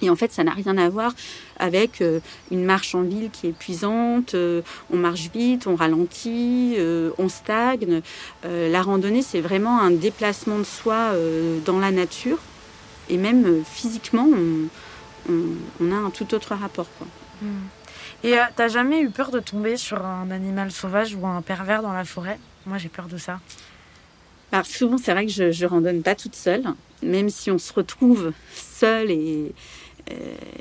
Et 0.00 0.10
en 0.10 0.16
fait, 0.16 0.32
ça 0.32 0.42
n'a 0.42 0.52
rien 0.52 0.76
à 0.78 0.88
voir 0.88 1.12
avec 1.58 2.00
euh, 2.00 2.20
une 2.50 2.64
marche 2.64 2.94
en 2.94 3.02
ville 3.02 3.30
qui 3.30 3.46
est 3.46 3.50
épuisante. 3.50 4.34
Euh, 4.34 4.62
on 4.92 4.96
marche 4.96 5.30
vite, 5.32 5.66
on 5.66 5.76
ralentit, 5.76 6.74
euh, 6.78 7.10
on 7.18 7.28
stagne. 7.28 8.00
la 8.44 8.82
randonnée, 8.82 9.22
c'est 9.22 9.40
vraiment 9.40 9.80
un 9.80 9.90
déplacement 9.90 10.58
de 10.58 10.64
soi 10.64 11.12
dans 11.64 11.78
la 11.78 11.90
nature. 11.90 12.38
Et 13.08 13.16
même 13.16 13.62
physiquement, 13.64 14.26
on, 15.28 15.92
a 15.92 15.94
un 15.94 16.10
tout 16.10 16.34
autre 16.34 16.54
rapport. 16.54 16.86
Hmm. 17.40 17.46
Et 18.24 18.34
t'as 18.56 18.68
jamais 18.68 19.00
eu 19.00 19.10
peur 19.10 19.30
de 19.30 19.40
tomber 19.40 19.76
sur 19.76 20.04
un 20.04 20.30
animal 20.30 20.70
sauvage 20.70 21.14
ou 21.14 21.26
un 21.26 21.42
pervers 21.42 21.82
dans 21.82 21.92
la 21.92 22.04
forêt? 22.04 22.38
Moi, 22.66 22.78
j'ai 22.78 22.88
peur 22.88 23.06
de 23.06 23.18
ça. 23.18 23.40
Alors, 24.52 24.66
souvent, 24.66 24.98
c'est 24.98 25.12
vrai 25.12 25.24
que 25.24 25.32
je, 25.32 25.50
je 25.50 25.64
randonne 25.64 26.02
pas 26.02 26.14
toute 26.14 26.34
seule, 26.34 26.64
même 27.02 27.30
si 27.30 27.50
on 27.50 27.56
se 27.56 27.72
retrouve 27.72 28.32
seul 28.54 29.10
et, 29.10 29.52
euh, 30.10 30.14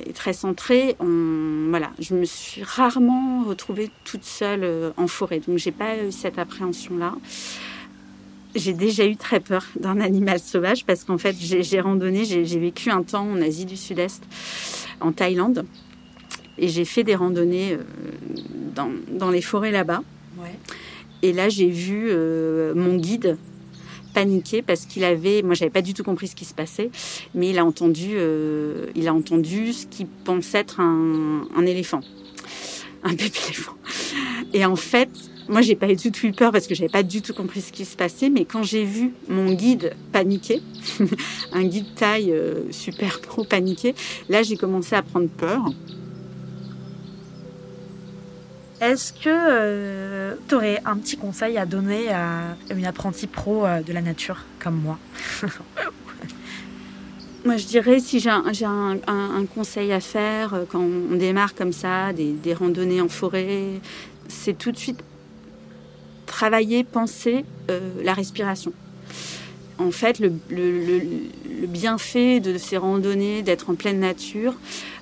est 0.07 0.13
très 0.13 0.31
centrée. 0.31 0.95
On, 1.01 1.67
voilà, 1.69 1.91
je 1.99 2.15
me 2.15 2.23
suis 2.23 2.63
rarement 2.63 3.43
retrouvée 3.43 3.91
toute 4.05 4.23
seule 4.23 4.63
euh, 4.63 4.91
en 4.95 5.07
forêt, 5.07 5.41
donc 5.45 5.57
j'ai 5.57 5.73
pas 5.73 5.97
eu 5.97 6.11
cette 6.13 6.39
appréhension-là. 6.39 7.15
j'ai 8.55 8.71
déjà 8.71 9.05
eu 9.05 9.17
très 9.17 9.41
peur 9.41 9.65
d'un 9.77 9.99
animal 10.09 10.39
sauvage 10.39 10.85
parce 10.85 11.03
qu'en 11.03 11.17
fait, 11.17 11.35
j'ai 11.37 11.81
randonné, 11.81 12.23
j'ai 12.23 12.59
vécu 12.59 12.91
un 12.91 13.03
temps 13.03 13.29
en 13.29 13.41
Asie 13.41 13.65
du 13.65 13.75
Sud-Est, 13.75 14.23
en 15.01 15.11
Thaïlande, 15.11 15.65
et 16.57 16.69
j'ai 16.69 16.85
fait 16.85 17.03
des 17.03 17.15
randonnées 17.15 17.73
euh, 17.73 17.83
dans, 18.73 18.89
dans 19.09 19.31
les 19.31 19.41
forêts 19.41 19.71
là-bas. 19.71 20.01
Et 21.23 21.33
là, 21.33 21.49
j'ai 21.49 21.69
vu 21.69 22.07
euh, 22.09 22.73
mon 22.73 22.95
guide 22.95 23.37
paniquer 24.11 24.61
parce 24.61 24.85
qu'il 24.85 25.03
avait, 25.03 25.41
moi, 25.41 25.53
j'avais 25.55 25.71
pas 25.71 25.81
du 25.81 25.93
tout 25.93 26.03
compris 26.03 26.27
ce 26.27 26.35
qui 26.35 26.45
se 26.45 26.53
passait, 26.53 26.89
mais 27.33 27.49
il 27.49 27.59
a 27.59 27.65
entendu, 27.65 28.11
euh, 28.13 28.87
il 28.95 29.07
a 29.07 29.13
entendu 29.13 29.73
ce 29.73 29.87
qu'il 29.87 30.07
pense 30.07 30.53
être 30.53 30.79
un, 30.79 31.65
éléphant, 31.65 32.01
un 33.03 33.11
bébé 33.11 33.31
éléphant. 33.47 33.75
Et 34.53 34.65
en 34.65 34.75
fait, 34.75 35.09
moi, 35.47 35.61
j'ai 35.61 35.75
pas 35.75 35.93
du 35.93 36.11
tout 36.11 36.27
eu 36.27 36.31
peur 36.31 36.51
parce 36.51 36.67
que 36.67 36.75
j'avais 36.75 36.89
pas 36.89 37.03
du 37.03 37.21
tout 37.21 37.33
compris 37.33 37.61
ce 37.61 37.71
qui 37.71 37.85
se 37.85 37.95
passait. 37.95 38.29
Mais 38.29 38.45
quand 38.45 38.63
j'ai 38.63 38.85
vu 38.85 39.13
mon 39.27 39.53
guide 39.53 39.93
paniquer, 40.11 40.61
un 41.51 41.63
guide 41.63 41.93
taille 41.95 42.31
euh, 42.31 42.71
super 42.71 43.21
pro 43.21 43.43
paniquer, 43.43 43.95
là, 44.29 44.43
j'ai 44.43 44.55
commencé 44.55 44.95
à 44.95 45.01
prendre 45.01 45.29
peur. 45.29 45.65
Est-ce 48.81 49.13
que 49.13 49.29
euh, 49.29 50.35
tu 50.47 50.55
aurais 50.55 50.81
un 50.85 50.97
petit 50.97 51.15
conseil 51.15 51.57
à 51.57 51.65
donner 51.65 52.09
à 52.09 52.57
une 52.71 52.85
apprentie 52.85 53.27
pro 53.27 53.65
euh, 53.65 53.81
de 53.81 53.93
la 53.93 54.01
nature 54.01 54.43
comme 54.59 54.75
moi 54.75 54.97
Moi, 57.45 57.57
je 57.57 57.65
dirais, 57.65 57.99
si 57.99 58.19
j'ai 58.19 58.29
un, 58.29 59.45
conseil 59.55 59.91
à 59.93 59.99
faire 59.99 60.65
quand 60.71 60.79
on 60.79 61.15
démarre 61.15 61.55
comme 61.55 61.73
ça, 61.73 62.13
des, 62.13 62.53
randonnées 62.53 63.01
en 63.01 63.09
forêt, 63.09 63.81
c'est 64.27 64.55
tout 64.55 64.71
de 64.71 64.77
suite 64.77 64.99
travailler, 66.27 66.83
penser 66.83 67.45
euh, 67.69 67.79
la 68.03 68.13
respiration. 68.13 68.73
En 69.77 69.91
fait, 69.91 70.19
le, 70.19 70.31
bienfait 71.67 72.39
de 72.39 72.57
ces 72.57 72.77
randonnées, 72.77 73.41
d'être 73.41 73.69
en 73.69 73.75
pleine 73.75 73.99
nature, 73.99 74.53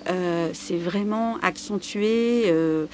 euh, 0.09 0.49
c'est 0.53 0.77
vraiment 0.77 1.37
accentué, 1.41 2.43
euh, 2.45 2.85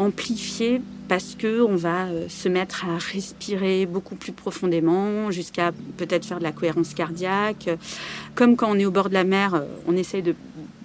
amplifié 0.00 0.80
parce 1.08 1.34
que 1.34 1.60
on 1.62 1.74
va 1.74 2.06
se 2.28 2.48
mettre 2.48 2.84
à 2.84 2.96
respirer 2.98 3.84
beaucoup 3.84 4.14
plus 4.14 4.32
profondément, 4.32 5.32
jusqu'à 5.32 5.72
peut-être 5.96 6.24
faire 6.24 6.38
de 6.38 6.44
la 6.44 6.52
cohérence 6.52 6.94
cardiaque. 6.94 7.68
Comme 8.36 8.54
quand 8.54 8.70
on 8.70 8.78
est 8.78 8.84
au 8.84 8.92
bord 8.92 9.08
de 9.08 9.14
la 9.14 9.24
mer, 9.24 9.60
on 9.88 9.96
essaye 9.96 10.22
de 10.22 10.36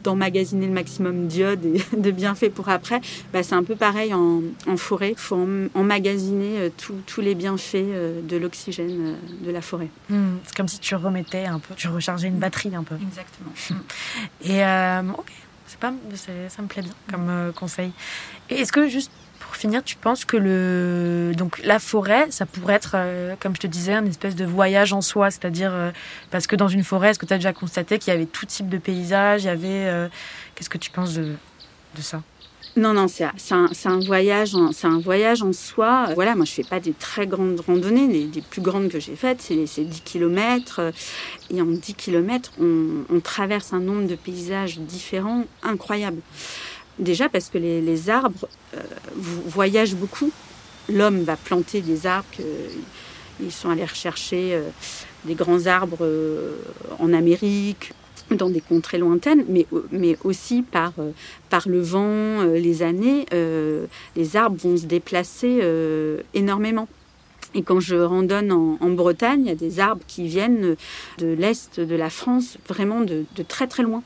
d'emmagasiner 0.06 0.68
le 0.68 0.72
maximum 0.72 1.28
d'iode 1.28 1.66
et 1.66 1.82
de 1.98 2.12
bienfaits 2.12 2.50
pour 2.50 2.70
après, 2.70 3.02
bah, 3.34 3.44
c'est 3.44 3.56
un 3.56 3.64
peu 3.64 3.76
pareil 3.76 4.14
en, 4.14 4.42
forêt. 4.78 5.12
Il 5.12 5.18
faut 5.18 5.48
emmagasiner 5.74 6.60
euh, 6.60 6.70
tous 7.08 7.22
les 7.22 7.34
bienfaits 7.34 7.76
euh, 7.76 8.22
de 8.22 8.38
l'oxygène 8.38 9.16
euh, 9.16 9.46
de 9.46 9.52
la 9.52 9.62
forêt. 9.62 9.90
Hmm, 10.10 10.36
c'est 10.46 10.56
comme 10.56 10.68
si 10.68 10.80
tu 10.80 10.96
remettais 10.96 11.46
un 11.46 11.60
peu, 11.60 11.74
tu 11.76 11.88
rechargeais 11.88 12.28
une 12.28 12.38
batterie 12.38 12.76
un 12.76 12.84
peu. 12.84 12.96
Exactement. 12.96 13.52
et 14.44 14.62
ok, 15.18 15.32
c'est 15.76 15.80
pas, 15.80 15.94
ça 16.50 16.62
me 16.62 16.68
plaît 16.68 16.82
bien 16.82 16.94
comme 17.12 17.54
conseil. 17.54 17.92
Et 18.50 18.62
est-ce 18.62 18.72
que 18.72 18.88
juste 18.88 19.12
finir, 19.56 19.84
tu 19.84 19.96
penses 19.96 20.26
que 20.26 20.38
le 20.38 21.34
donc 21.36 21.60
la 21.64 21.80
forêt, 21.80 22.30
ça 22.30 22.46
pourrait 22.46 22.76
être, 22.76 22.94
euh, 22.96 23.36
comme 23.40 23.56
je 23.56 23.62
te 23.62 23.68
disais, 23.68 23.94
une 23.94 24.08
espèce 24.08 24.36
de 24.36 24.46
voyage 24.46 24.94
en 24.94 25.02
soi, 25.02 25.32
c'est-à-dire 25.32 25.72
euh, 25.74 25.92
parce 26.32 26.48
que 26.48 26.56
dans 26.56 26.68
une 26.68 26.84
forêt, 26.84 27.10
est-ce 27.10 27.20
que 27.20 27.26
tu 27.26 27.34
as 27.34 27.38
déjà 27.38 27.54
constaté 27.54 27.98
qu'il 27.98 28.14
y 28.14 28.16
avait 28.16 28.26
tout 28.26 28.46
type 28.46 28.70
de 28.70 28.78
paysages, 28.78 29.44
il 29.44 29.48
y 29.48 29.50
avait, 29.50 29.88
euh, 29.88 30.08
qu'est-ce 30.54 30.70
que 30.70 30.78
tu 30.78 30.92
penses 30.92 31.14
de, 31.14 31.36
de 31.96 32.02
ça? 32.02 32.22
Non, 32.78 32.94
non, 32.94 33.08
c'est 33.08 33.24
un, 33.54 34.00
voyage, 34.00 34.54
en 34.54 35.54
soi. 35.54 36.10
Voilà, 36.14 36.36
moi 36.36 36.44
je 36.44 36.52
fais 36.52 36.64
pas 36.64 36.82
des 36.82 36.92
très 36.92 37.26
grandes 37.26 37.62
randonnées. 37.62 38.08
Les, 38.08 38.42
plus 38.42 38.62
grandes 38.62 38.90
que 38.90 39.00
j'ai 39.00 39.16
faites, 39.16 39.42
c'est 39.42 39.84
10 39.84 40.02
km. 40.02 40.92
Et 41.50 41.62
en 41.62 41.66
10 41.66 41.94
km, 41.94 42.52
on, 42.60 43.20
traverse 43.22 43.72
un 43.72 43.80
nombre 43.80 44.08
de 44.08 44.16
paysages 44.16 44.78
différents 44.78 45.46
incroyables. 45.64 46.22
Déjà 47.00 47.30
parce 47.30 47.50
que 47.50 47.58
les, 47.58 48.10
arbres 48.10 48.48
euh, 48.76 48.82
voyagent 49.46 49.96
beaucoup. 49.96 50.32
L'homme 50.90 51.24
va 51.24 51.38
planter 51.38 51.80
des 51.82 52.06
arbres. 52.06 52.28
ils 53.42 53.52
sont 53.52 53.70
allés 53.70 53.86
rechercher 53.86 54.54
euh, 54.54 54.70
des 55.24 55.34
grands 55.34 55.66
arbres 55.66 56.00
euh, 56.02 56.58
en 57.00 57.14
Amérique, 57.14 57.94
dans 58.32 58.50
des 58.50 58.62
contrées 58.62 58.98
lointaines, 58.98 59.46
mais, 59.48 59.68
mais 59.92 60.18
aussi 60.24 60.64
par, 60.64 60.94
par 61.50 61.68
le 61.68 61.80
vent, 61.80 62.44
les 62.44 62.82
années, 62.82 63.26
les 64.16 64.36
arbres 64.36 64.58
vont 64.58 64.78
se 64.78 64.86
déplacer 64.86 65.62
énormément. 66.34 66.88
Et 67.54 67.62
quand 67.62 67.80
je 67.80 67.96
randonne 67.96 68.52
en, 68.52 68.90
Bretagne, 68.90 69.42
il 69.42 69.48
y 69.48 69.52
a 69.52 69.56
des 69.56 69.80
arbres 69.80 70.02
qui 70.08 70.28
viennent 70.28 70.76
de 71.20 71.28
l'Est 71.28 71.80
de 71.80 71.96
la 71.96 72.10
France, 72.10 72.58
vraiment 72.68 73.02
de, 73.02 73.26
de 73.36 73.44
très 73.44 73.68
très 73.68 73.84
loin. 73.84 74.04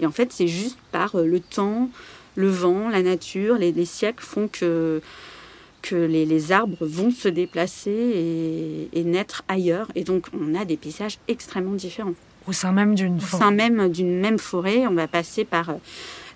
Et 0.00 0.06
en 0.06 0.10
fait, 0.10 0.32
c'est 0.32 0.48
juste 0.48 0.78
par 0.92 1.16
le 1.16 1.40
temps, 1.40 1.90
le 2.34 2.48
vent, 2.48 2.88
la 2.88 3.02
nature, 3.02 3.56
les, 3.56 3.84
siècles 3.84 4.24
font 4.24 4.48
que, 4.48 5.00
que 5.82 5.96
les, 5.96 6.52
arbres 6.52 6.76
vont 6.80 7.10
se 7.10 7.28
déplacer 7.28 8.88
et, 8.92 9.04
naître 9.04 9.42
ailleurs. 9.48 9.88
Et 9.94 10.04
donc, 10.04 10.26
on 10.38 10.54
a 10.54 10.64
des 10.64 10.76
paysages 10.76 11.18
extrêmement 11.28 11.74
différents. 11.74 12.14
Au 12.46 12.52
sein 12.52 12.72
même 12.72 12.94
d'une 12.94 13.20
forêt. 13.20 13.36
Au 13.36 13.44
sein 13.44 13.50
même 13.50 13.88
d'une 13.90 14.20
même 14.20 14.38
forêt, 14.38 14.86
on 14.86 14.94
va 14.94 15.08
passer 15.08 15.44
par 15.44 15.70
euh, 15.70 15.74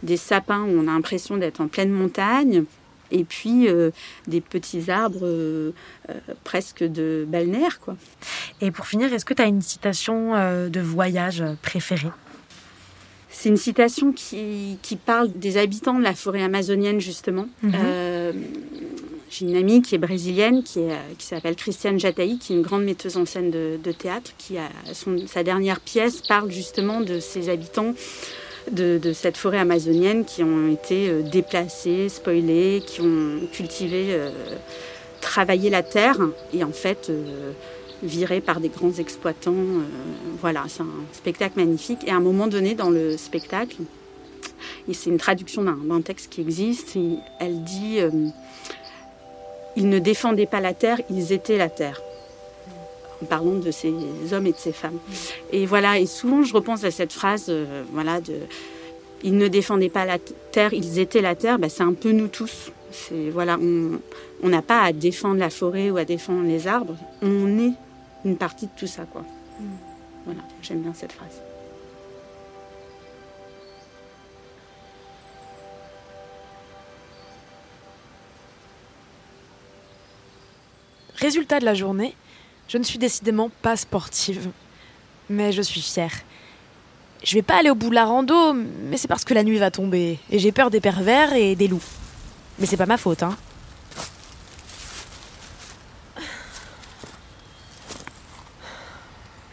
des 0.03 0.17
sapins 0.17 0.63
où 0.63 0.79
on 0.79 0.83
a 0.83 0.93
l'impression 0.93 1.37
d'être 1.37 1.61
en 1.61 1.69
pleine 1.69 1.91
montagne, 1.91 2.65
et 3.13 3.25
puis 3.25 3.69
euh, 3.69 3.91
des 4.29 4.41
petits 4.41 4.91
arbres 4.91 5.25
euh, 5.25 5.73
presque 6.45 6.85
de 6.85 7.27
balnéaire. 7.29 7.81
Quoi. 7.81 7.97
Et 8.61 8.71
pour 8.71 8.87
finir, 8.87 9.13
est-ce 9.13 9.25
que 9.25 9.35
tu 9.35 9.43
as 9.43 9.47
une 9.47 9.63
citation 9.63 10.33
de 10.69 10.81
voyage 10.81 11.45
préférée? 11.63 12.09
C'est 13.31 13.49
une 13.49 13.57
citation 13.57 14.13
qui, 14.13 14.79
parle 15.07 15.31
des 15.33 15.57
habitants 15.57 15.99
de 15.99 16.03
la 16.03 16.15
forêt 16.15 16.43
amazonienne, 16.43 17.01
justement. 17.01 17.49
Mhm. 17.63 17.73
Euh, 19.31 19.37
j'ai 19.39 19.47
une 19.47 19.57
amie 19.57 19.83
qui 19.83 19.95
est 19.95 19.99
brésilienne, 19.99 20.63
qui, 20.63 20.81
qui 21.19 21.27
s'appelle 21.27 21.57
Christiane 21.57 21.99
Jataï, 21.99 22.39
qui 22.39 22.53
est 22.53 22.57
une 22.57 22.63
grande 22.63 22.85
metteuse 22.85 23.17
en 23.17 23.27
scène 23.27 23.51
de, 23.51 23.93
théâtre, 23.93 24.33
qui 24.39 24.59
a 24.59 24.69
sa 25.27 25.43
dernière 25.43 25.81
pièce 25.81 26.23
parle 26.23 26.51
justement 26.51 27.01
de 27.01 27.21
ces 27.21 27.49
habitants 27.49 27.95
de, 28.71 29.13
cette 29.13 29.37
forêt 29.37 29.59
amazonienne 29.59 30.25
qui 30.25 30.43
ont 30.43 30.71
été 30.71 31.09
euh, 31.09 31.23
déplacés, 31.23 32.09
spoilés, 32.09 32.83
qui 32.87 33.01
ont 33.01 33.41
cultivé, 33.53 34.07
euh, 34.11 34.31
travaillé 35.21 35.71
la 35.71 35.83
terre 35.83 36.19
et 36.53 36.63
en 36.63 36.73
fait 36.73 37.11
viré 38.03 38.41
par 38.41 38.61
des 38.61 38.69
grands 38.69 38.93
exploitants. 38.93 39.53
Euh, 39.53 39.85
voilà, 40.41 40.65
c'est 40.69 40.83
un 40.83 40.87
spectacle 41.13 41.59
magnifique. 41.59 42.01
Et 42.07 42.11
à 42.11 42.17
un 42.17 42.21
moment 42.21 42.47
donné 42.47 42.75
dans 42.75 42.91
le 42.91 43.17
spectacle, 43.17 43.77
et 44.89 44.95
c'est 44.95 45.11
une 45.11 45.19
traduction 45.19 45.63
d'un 45.63 46.01
texte 46.01 46.33
qui 46.33 46.41
existe, 46.41 46.97
elle 47.39 47.63
dit 47.63 48.01
euh, 48.01 48.11
Ils 49.81 49.89
ne 49.89 49.99
défendaient 49.99 50.45
pas 50.45 50.61
la 50.61 50.75
terre, 50.75 51.01
ils 51.09 51.33
étaient 51.33 51.57
la 51.57 51.71
terre. 51.71 52.03
En 53.23 53.25
parlant 53.25 53.53
de 53.53 53.71
ces 53.71 53.95
hommes 54.31 54.47
et 54.47 54.53
de 54.53 54.59
ces 54.59 54.73
femmes. 54.73 54.99
Et 55.53 55.65
voilà, 55.65 55.99
et 55.99 56.05
souvent 56.05 56.43
je 56.43 56.53
repense 56.53 56.85
à 56.85 56.91
cette 56.91 57.15
phrase, 57.15 57.47
euh, 57.49 57.83
voilà, 57.91 58.21
de 58.21 58.35
ils 59.23 59.37
ne 59.39 59.49
défendaient 59.49 59.89
pas 59.89 60.05
la 60.05 60.19
terre, 60.53 60.75
ils 60.75 60.99
étaient 60.99 61.23
la 61.23 61.35
terre, 61.35 61.59
bah, 61.59 61.71
c'est 61.71 61.83
un 61.83 61.95
peu 61.95 62.13
nous 62.13 62.29
tous. 62.29 62.73
C'est 62.93 63.31
voilà, 63.31 63.59
on 63.59 64.49
n'a 64.49 64.61
pas 64.61 64.83
à 64.83 64.93
défendre 64.93 65.39
la 65.39 65.49
forêt 65.49 65.89
ou 65.89 65.97
à 65.97 66.05
défendre 66.05 66.47
les 66.47 66.67
arbres, 66.67 66.97
on 67.23 67.59
est 67.59 67.73
une 68.27 68.37
partie 68.37 68.67
de 68.67 68.73
tout 68.77 68.87
ça, 68.87 69.05
quoi. 69.11 69.23
Mm. 69.59 69.65
Voilà, 70.27 70.41
j'aime 70.61 70.81
bien 70.81 70.93
cette 70.95 71.13
phrase. 71.13 71.41
Résultat 81.21 81.61
de 81.61 81.67
la 81.67 81.75
journée, 81.75 82.15
je 82.67 82.79
ne 82.79 82.83
suis 82.83 82.99
décidément 82.99 83.51
pas 83.61 83.77
sportive. 83.77 84.51
Mais 85.29 85.53
je 85.53 85.61
suis 85.61 85.83
fière. 85.83 86.13
Je 87.23 87.35
vais 87.35 87.43
pas 87.43 87.59
aller 87.59 87.69
au 87.69 87.75
bout 87.75 87.91
de 87.91 87.95
la 87.95 88.07
rando, 88.07 88.55
mais 88.55 88.97
c'est 88.97 89.07
parce 89.07 89.25
que 89.25 89.35
la 89.35 89.45
nuit 89.45 89.59
va 89.59 89.71
tomber. 89.71 90.19
Et 90.31 90.39
j'ai 90.39 90.51
peur 90.51 90.71
des 90.71 90.81
pervers 90.81 91.35
et 91.35 91.57
des 91.57 91.69
loups. 91.69 91.83
Mais 92.59 92.65
c'est 92.65 92.79
pas 92.79 92.87
ma 92.87 92.97
faute, 92.97 93.23
hein. 93.23 93.37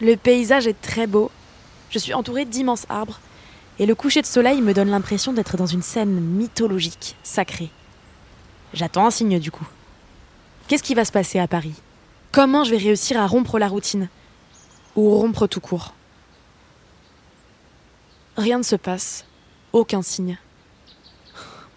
Le 0.00 0.16
paysage 0.16 0.66
est 0.66 0.80
très 0.80 1.06
beau. 1.06 1.30
Je 1.90 1.98
suis 1.98 2.14
entourée 2.14 2.46
d'immenses 2.46 2.86
arbres. 2.88 3.20
Et 3.78 3.84
le 3.84 3.94
coucher 3.94 4.22
de 4.22 4.26
soleil 4.26 4.62
me 4.62 4.72
donne 4.72 4.88
l'impression 4.88 5.34
d'être 5.34 5.56
dans 5.58 5.66
une 5.66 5.82
scène 5.82 6.18
mythologique, 6.18 7.16
sacrée. 7.22 7.70
J'attends 8.72 9.06
un 9.06 9.10
signe 9.10 9.38
du 9.38 9.50
coup. 9.50 9.66
Qu'est-ce 10.68 10.82
qui 10.82 10.94
va 10.94 11.06
se 11.06 11.12
passer 11.12 11.38
à 11.38 11.48
Paris? 11.48 11.72
Comment 12.30 12.62
je 12.62 12.72
vais 12.72 12.76
réussir 12.76 13.18
à 13.18 13.26
rompre 13.26 13.58
la 13.58 13.68
routine? 13.68 14.10
Ou 14.96 15.18
rompre 15.18 15.46
tout 15.46 15.60
court? 15.60 15.94
Rien 18.36 18.58
ne 18.58 18.62
se 18.62 18.76
passe. 18.76 19.24
Aucun 19.72 20.02
signe. 20.02 20.36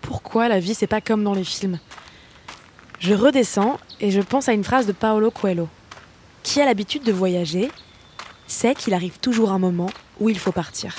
Pourquoi 0.01 0.49
la 0.49 0.59
vie 0.59 0.73
c'est 0.73 0.87
pas 0.87 0.99
comme 0.99 1.23
dans 1.23 1.33
les 1.33 1.45
films? 1.45 1.79
Je 2.99 3.13
redescends 3.13 3.79
et 4.01 4.11
je 4.11 4.19
pense 4.19 4.49
à 4.49 4.53
une 4.53 4.65
phrase 4.65 4.87
de 4.87 4.91
Paolo 4.91 5.31
Coelho. 5.31 5.69
qui 6.43 6.59
a 6.59 6.65
l'habitude 6.65 7.03
de 7.03 7.13
voyager, 7.13 7.71
sait 8.47 8.75
qu'il 8.75 8.93
arrive 8.93 9.19
toujours 9.19 9.51
un 9.51 9.59
moment 9.59 9.89
où 10.19 10.29
il 10.29 10.37
faut 10.37 10.51
partir. 10.51 10.95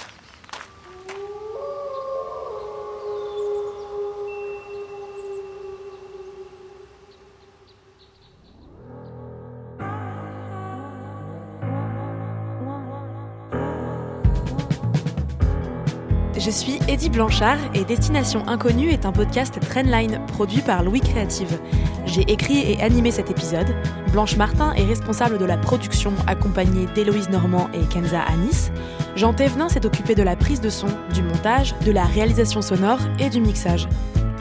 Suis 16.53 16.79
Eddie 16.87 17.09
Blanchard 17.09 17.57
et 17.73 17.85
Destination 17.85 18.47
Inconnue 18.47 18.91
est 18.91 19.07
un 19.07 19.12
podcast 19.12 19.59
Trendline 19.61 20.21
produit 20.27 20.61
par 20.61 20.83
Louis 20.83 21.01
Créative. 21.01 21.59
J'ai 22.05 22.31
écrit 22.31 22.71
et 22.71 22.83
animé 22.83 23.11
cet 23.11 23.31
épisode. 23.31 23.75
Blanche 24.12 24.37
Martin 24.37 24.75
est 24.75 24.85
responsable 24.85 25.38
de 25.38 25.47
la 25.47 25.57
production 25.57 26.12
accompagnée 26.27 26.87
d'Héloïse 26.95 27.31
Normand 27.31 27.71
et 27.73 27.87
Kenza 27.87 28.21
Anis. 28.21 28.71
Jean 29.17 29.33
Thévenin 29.33 29.71
s'est 29.71 29.87
occupé 29.87 30.15
de 30.15 30.23
la 30.23 30.37
prise 30.37 30.61
de 30.61 30.69
son, 30.69 30.88
du 31.15 31.23
montage, 31.23 31.75
de 31.87 31.91
la 31.91 32.05
réalisation 32.05 32.61
sonore 32.61 32.99
et 33.19 33.31
du 33.31 33.41
mixage. 33.41 33.88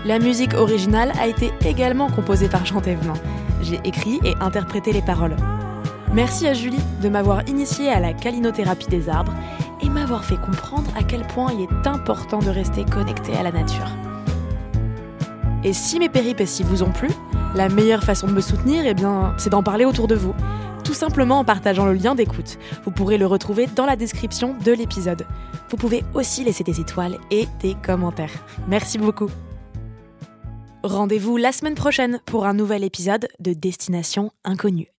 La 0.06 0.20
musique 0.20 0.54
originale 0.54 1.14
a 1.20 1.28
été 1.28 1.52
également 1.66 2.10
composée 2.10 2.50
par 2.50 2.66
Jean 2.66 2.82
Thévenin. 2.82 3.14
J'ai 3.62 3.80
écrit 3.86 4.20
et 4.26 4.36
interprété 4.42 4.92
les 4.92 5.02
paroles. 5.02 5.38
Merci 6.14 6.46
à 6.46 6.54
Julie 6.54 6.82
de 7.02 7.08
m'avoir 7.08 7.48
initié 7.48 7.90
à 7.90 8.02
la 8.02 8.12
calinothérapie 8.12 8.88
des 8.88 9.08
arbres 9.08 9.34
et 9.82 9.90
m'avoir 9.90 10.24
fait 10.26 10.38
comprendre 10.38 10.92
à 10.98 11.04
quel 11.04 11.26
point 11.28 11.52
il 11.54 11.62
est 11.62 11.88
important 11.88 12.40
de 12.40 12.50
rester 12.50 12.86
connecté 12.86 13.34
à 13.36 13.44
la 13.44 13.52
nature. 13.52 13.90
Et 15.64 15.74
si 15.74 16.00
mes 16.00 16.10
péripéties 16.10 16.64
vous 16.64 16.84
ont 16.84 16.92
plu, 16.92 17.10
la 17.56 17.70
meilleure 17.70 18.04
façon 18.04 18.28
de 18.28 18.34
me 18.34 18.42
soutenir, 18.42 18.86
eh 18.86 18.94
bien, 18.94 19.34
c'est 19.38 19.50
d'en 19.50 19.64
parler 19.64 19.86
autour 19.86 20.08
de 20.08 20.16
vous. 20.16 20.34
Tout 20.84 20.94
simplement 20.94 21.40
en 21.40 21.46
partageant 21.46 21.86
le 21.86 21.94
lien 21.94 22.16
d'écoute. 22.16 22.58
Vous 22.84 22.92
pourrez 22.92 23.18
le 23.18 23.28
retrouver 23.28 23.68
dans 23.68 23.86
la 23.86 23.96
description 23.96 24.56
de 24.66 24.72
l'épisode. 24.72 25.28
Vous 25.70 25.78
pouvez 25.78 26.04
aussi 26.14 26.44
laisser 26.44 26.64
des 26.64 26.80
étoiles 26.80 27.18
et 27.30 27.48
des 27.60 27.76
commentaires. 27.76 28.34
Merci 28.68 28.98
beaucoup. 28.98 29.30
Rendez-vous 30.84 31.38
la 31.38 31.52
semaine 31.52 31.76
prochaine 31.76 32.20
pour 32.26 32.46
un 32.48 32.54
nouvel 32.54 32.84
épisode 32.84 33.28
de 33.40 33.54
Destination 33.54 34.32
Inconnue. 34.44 34.91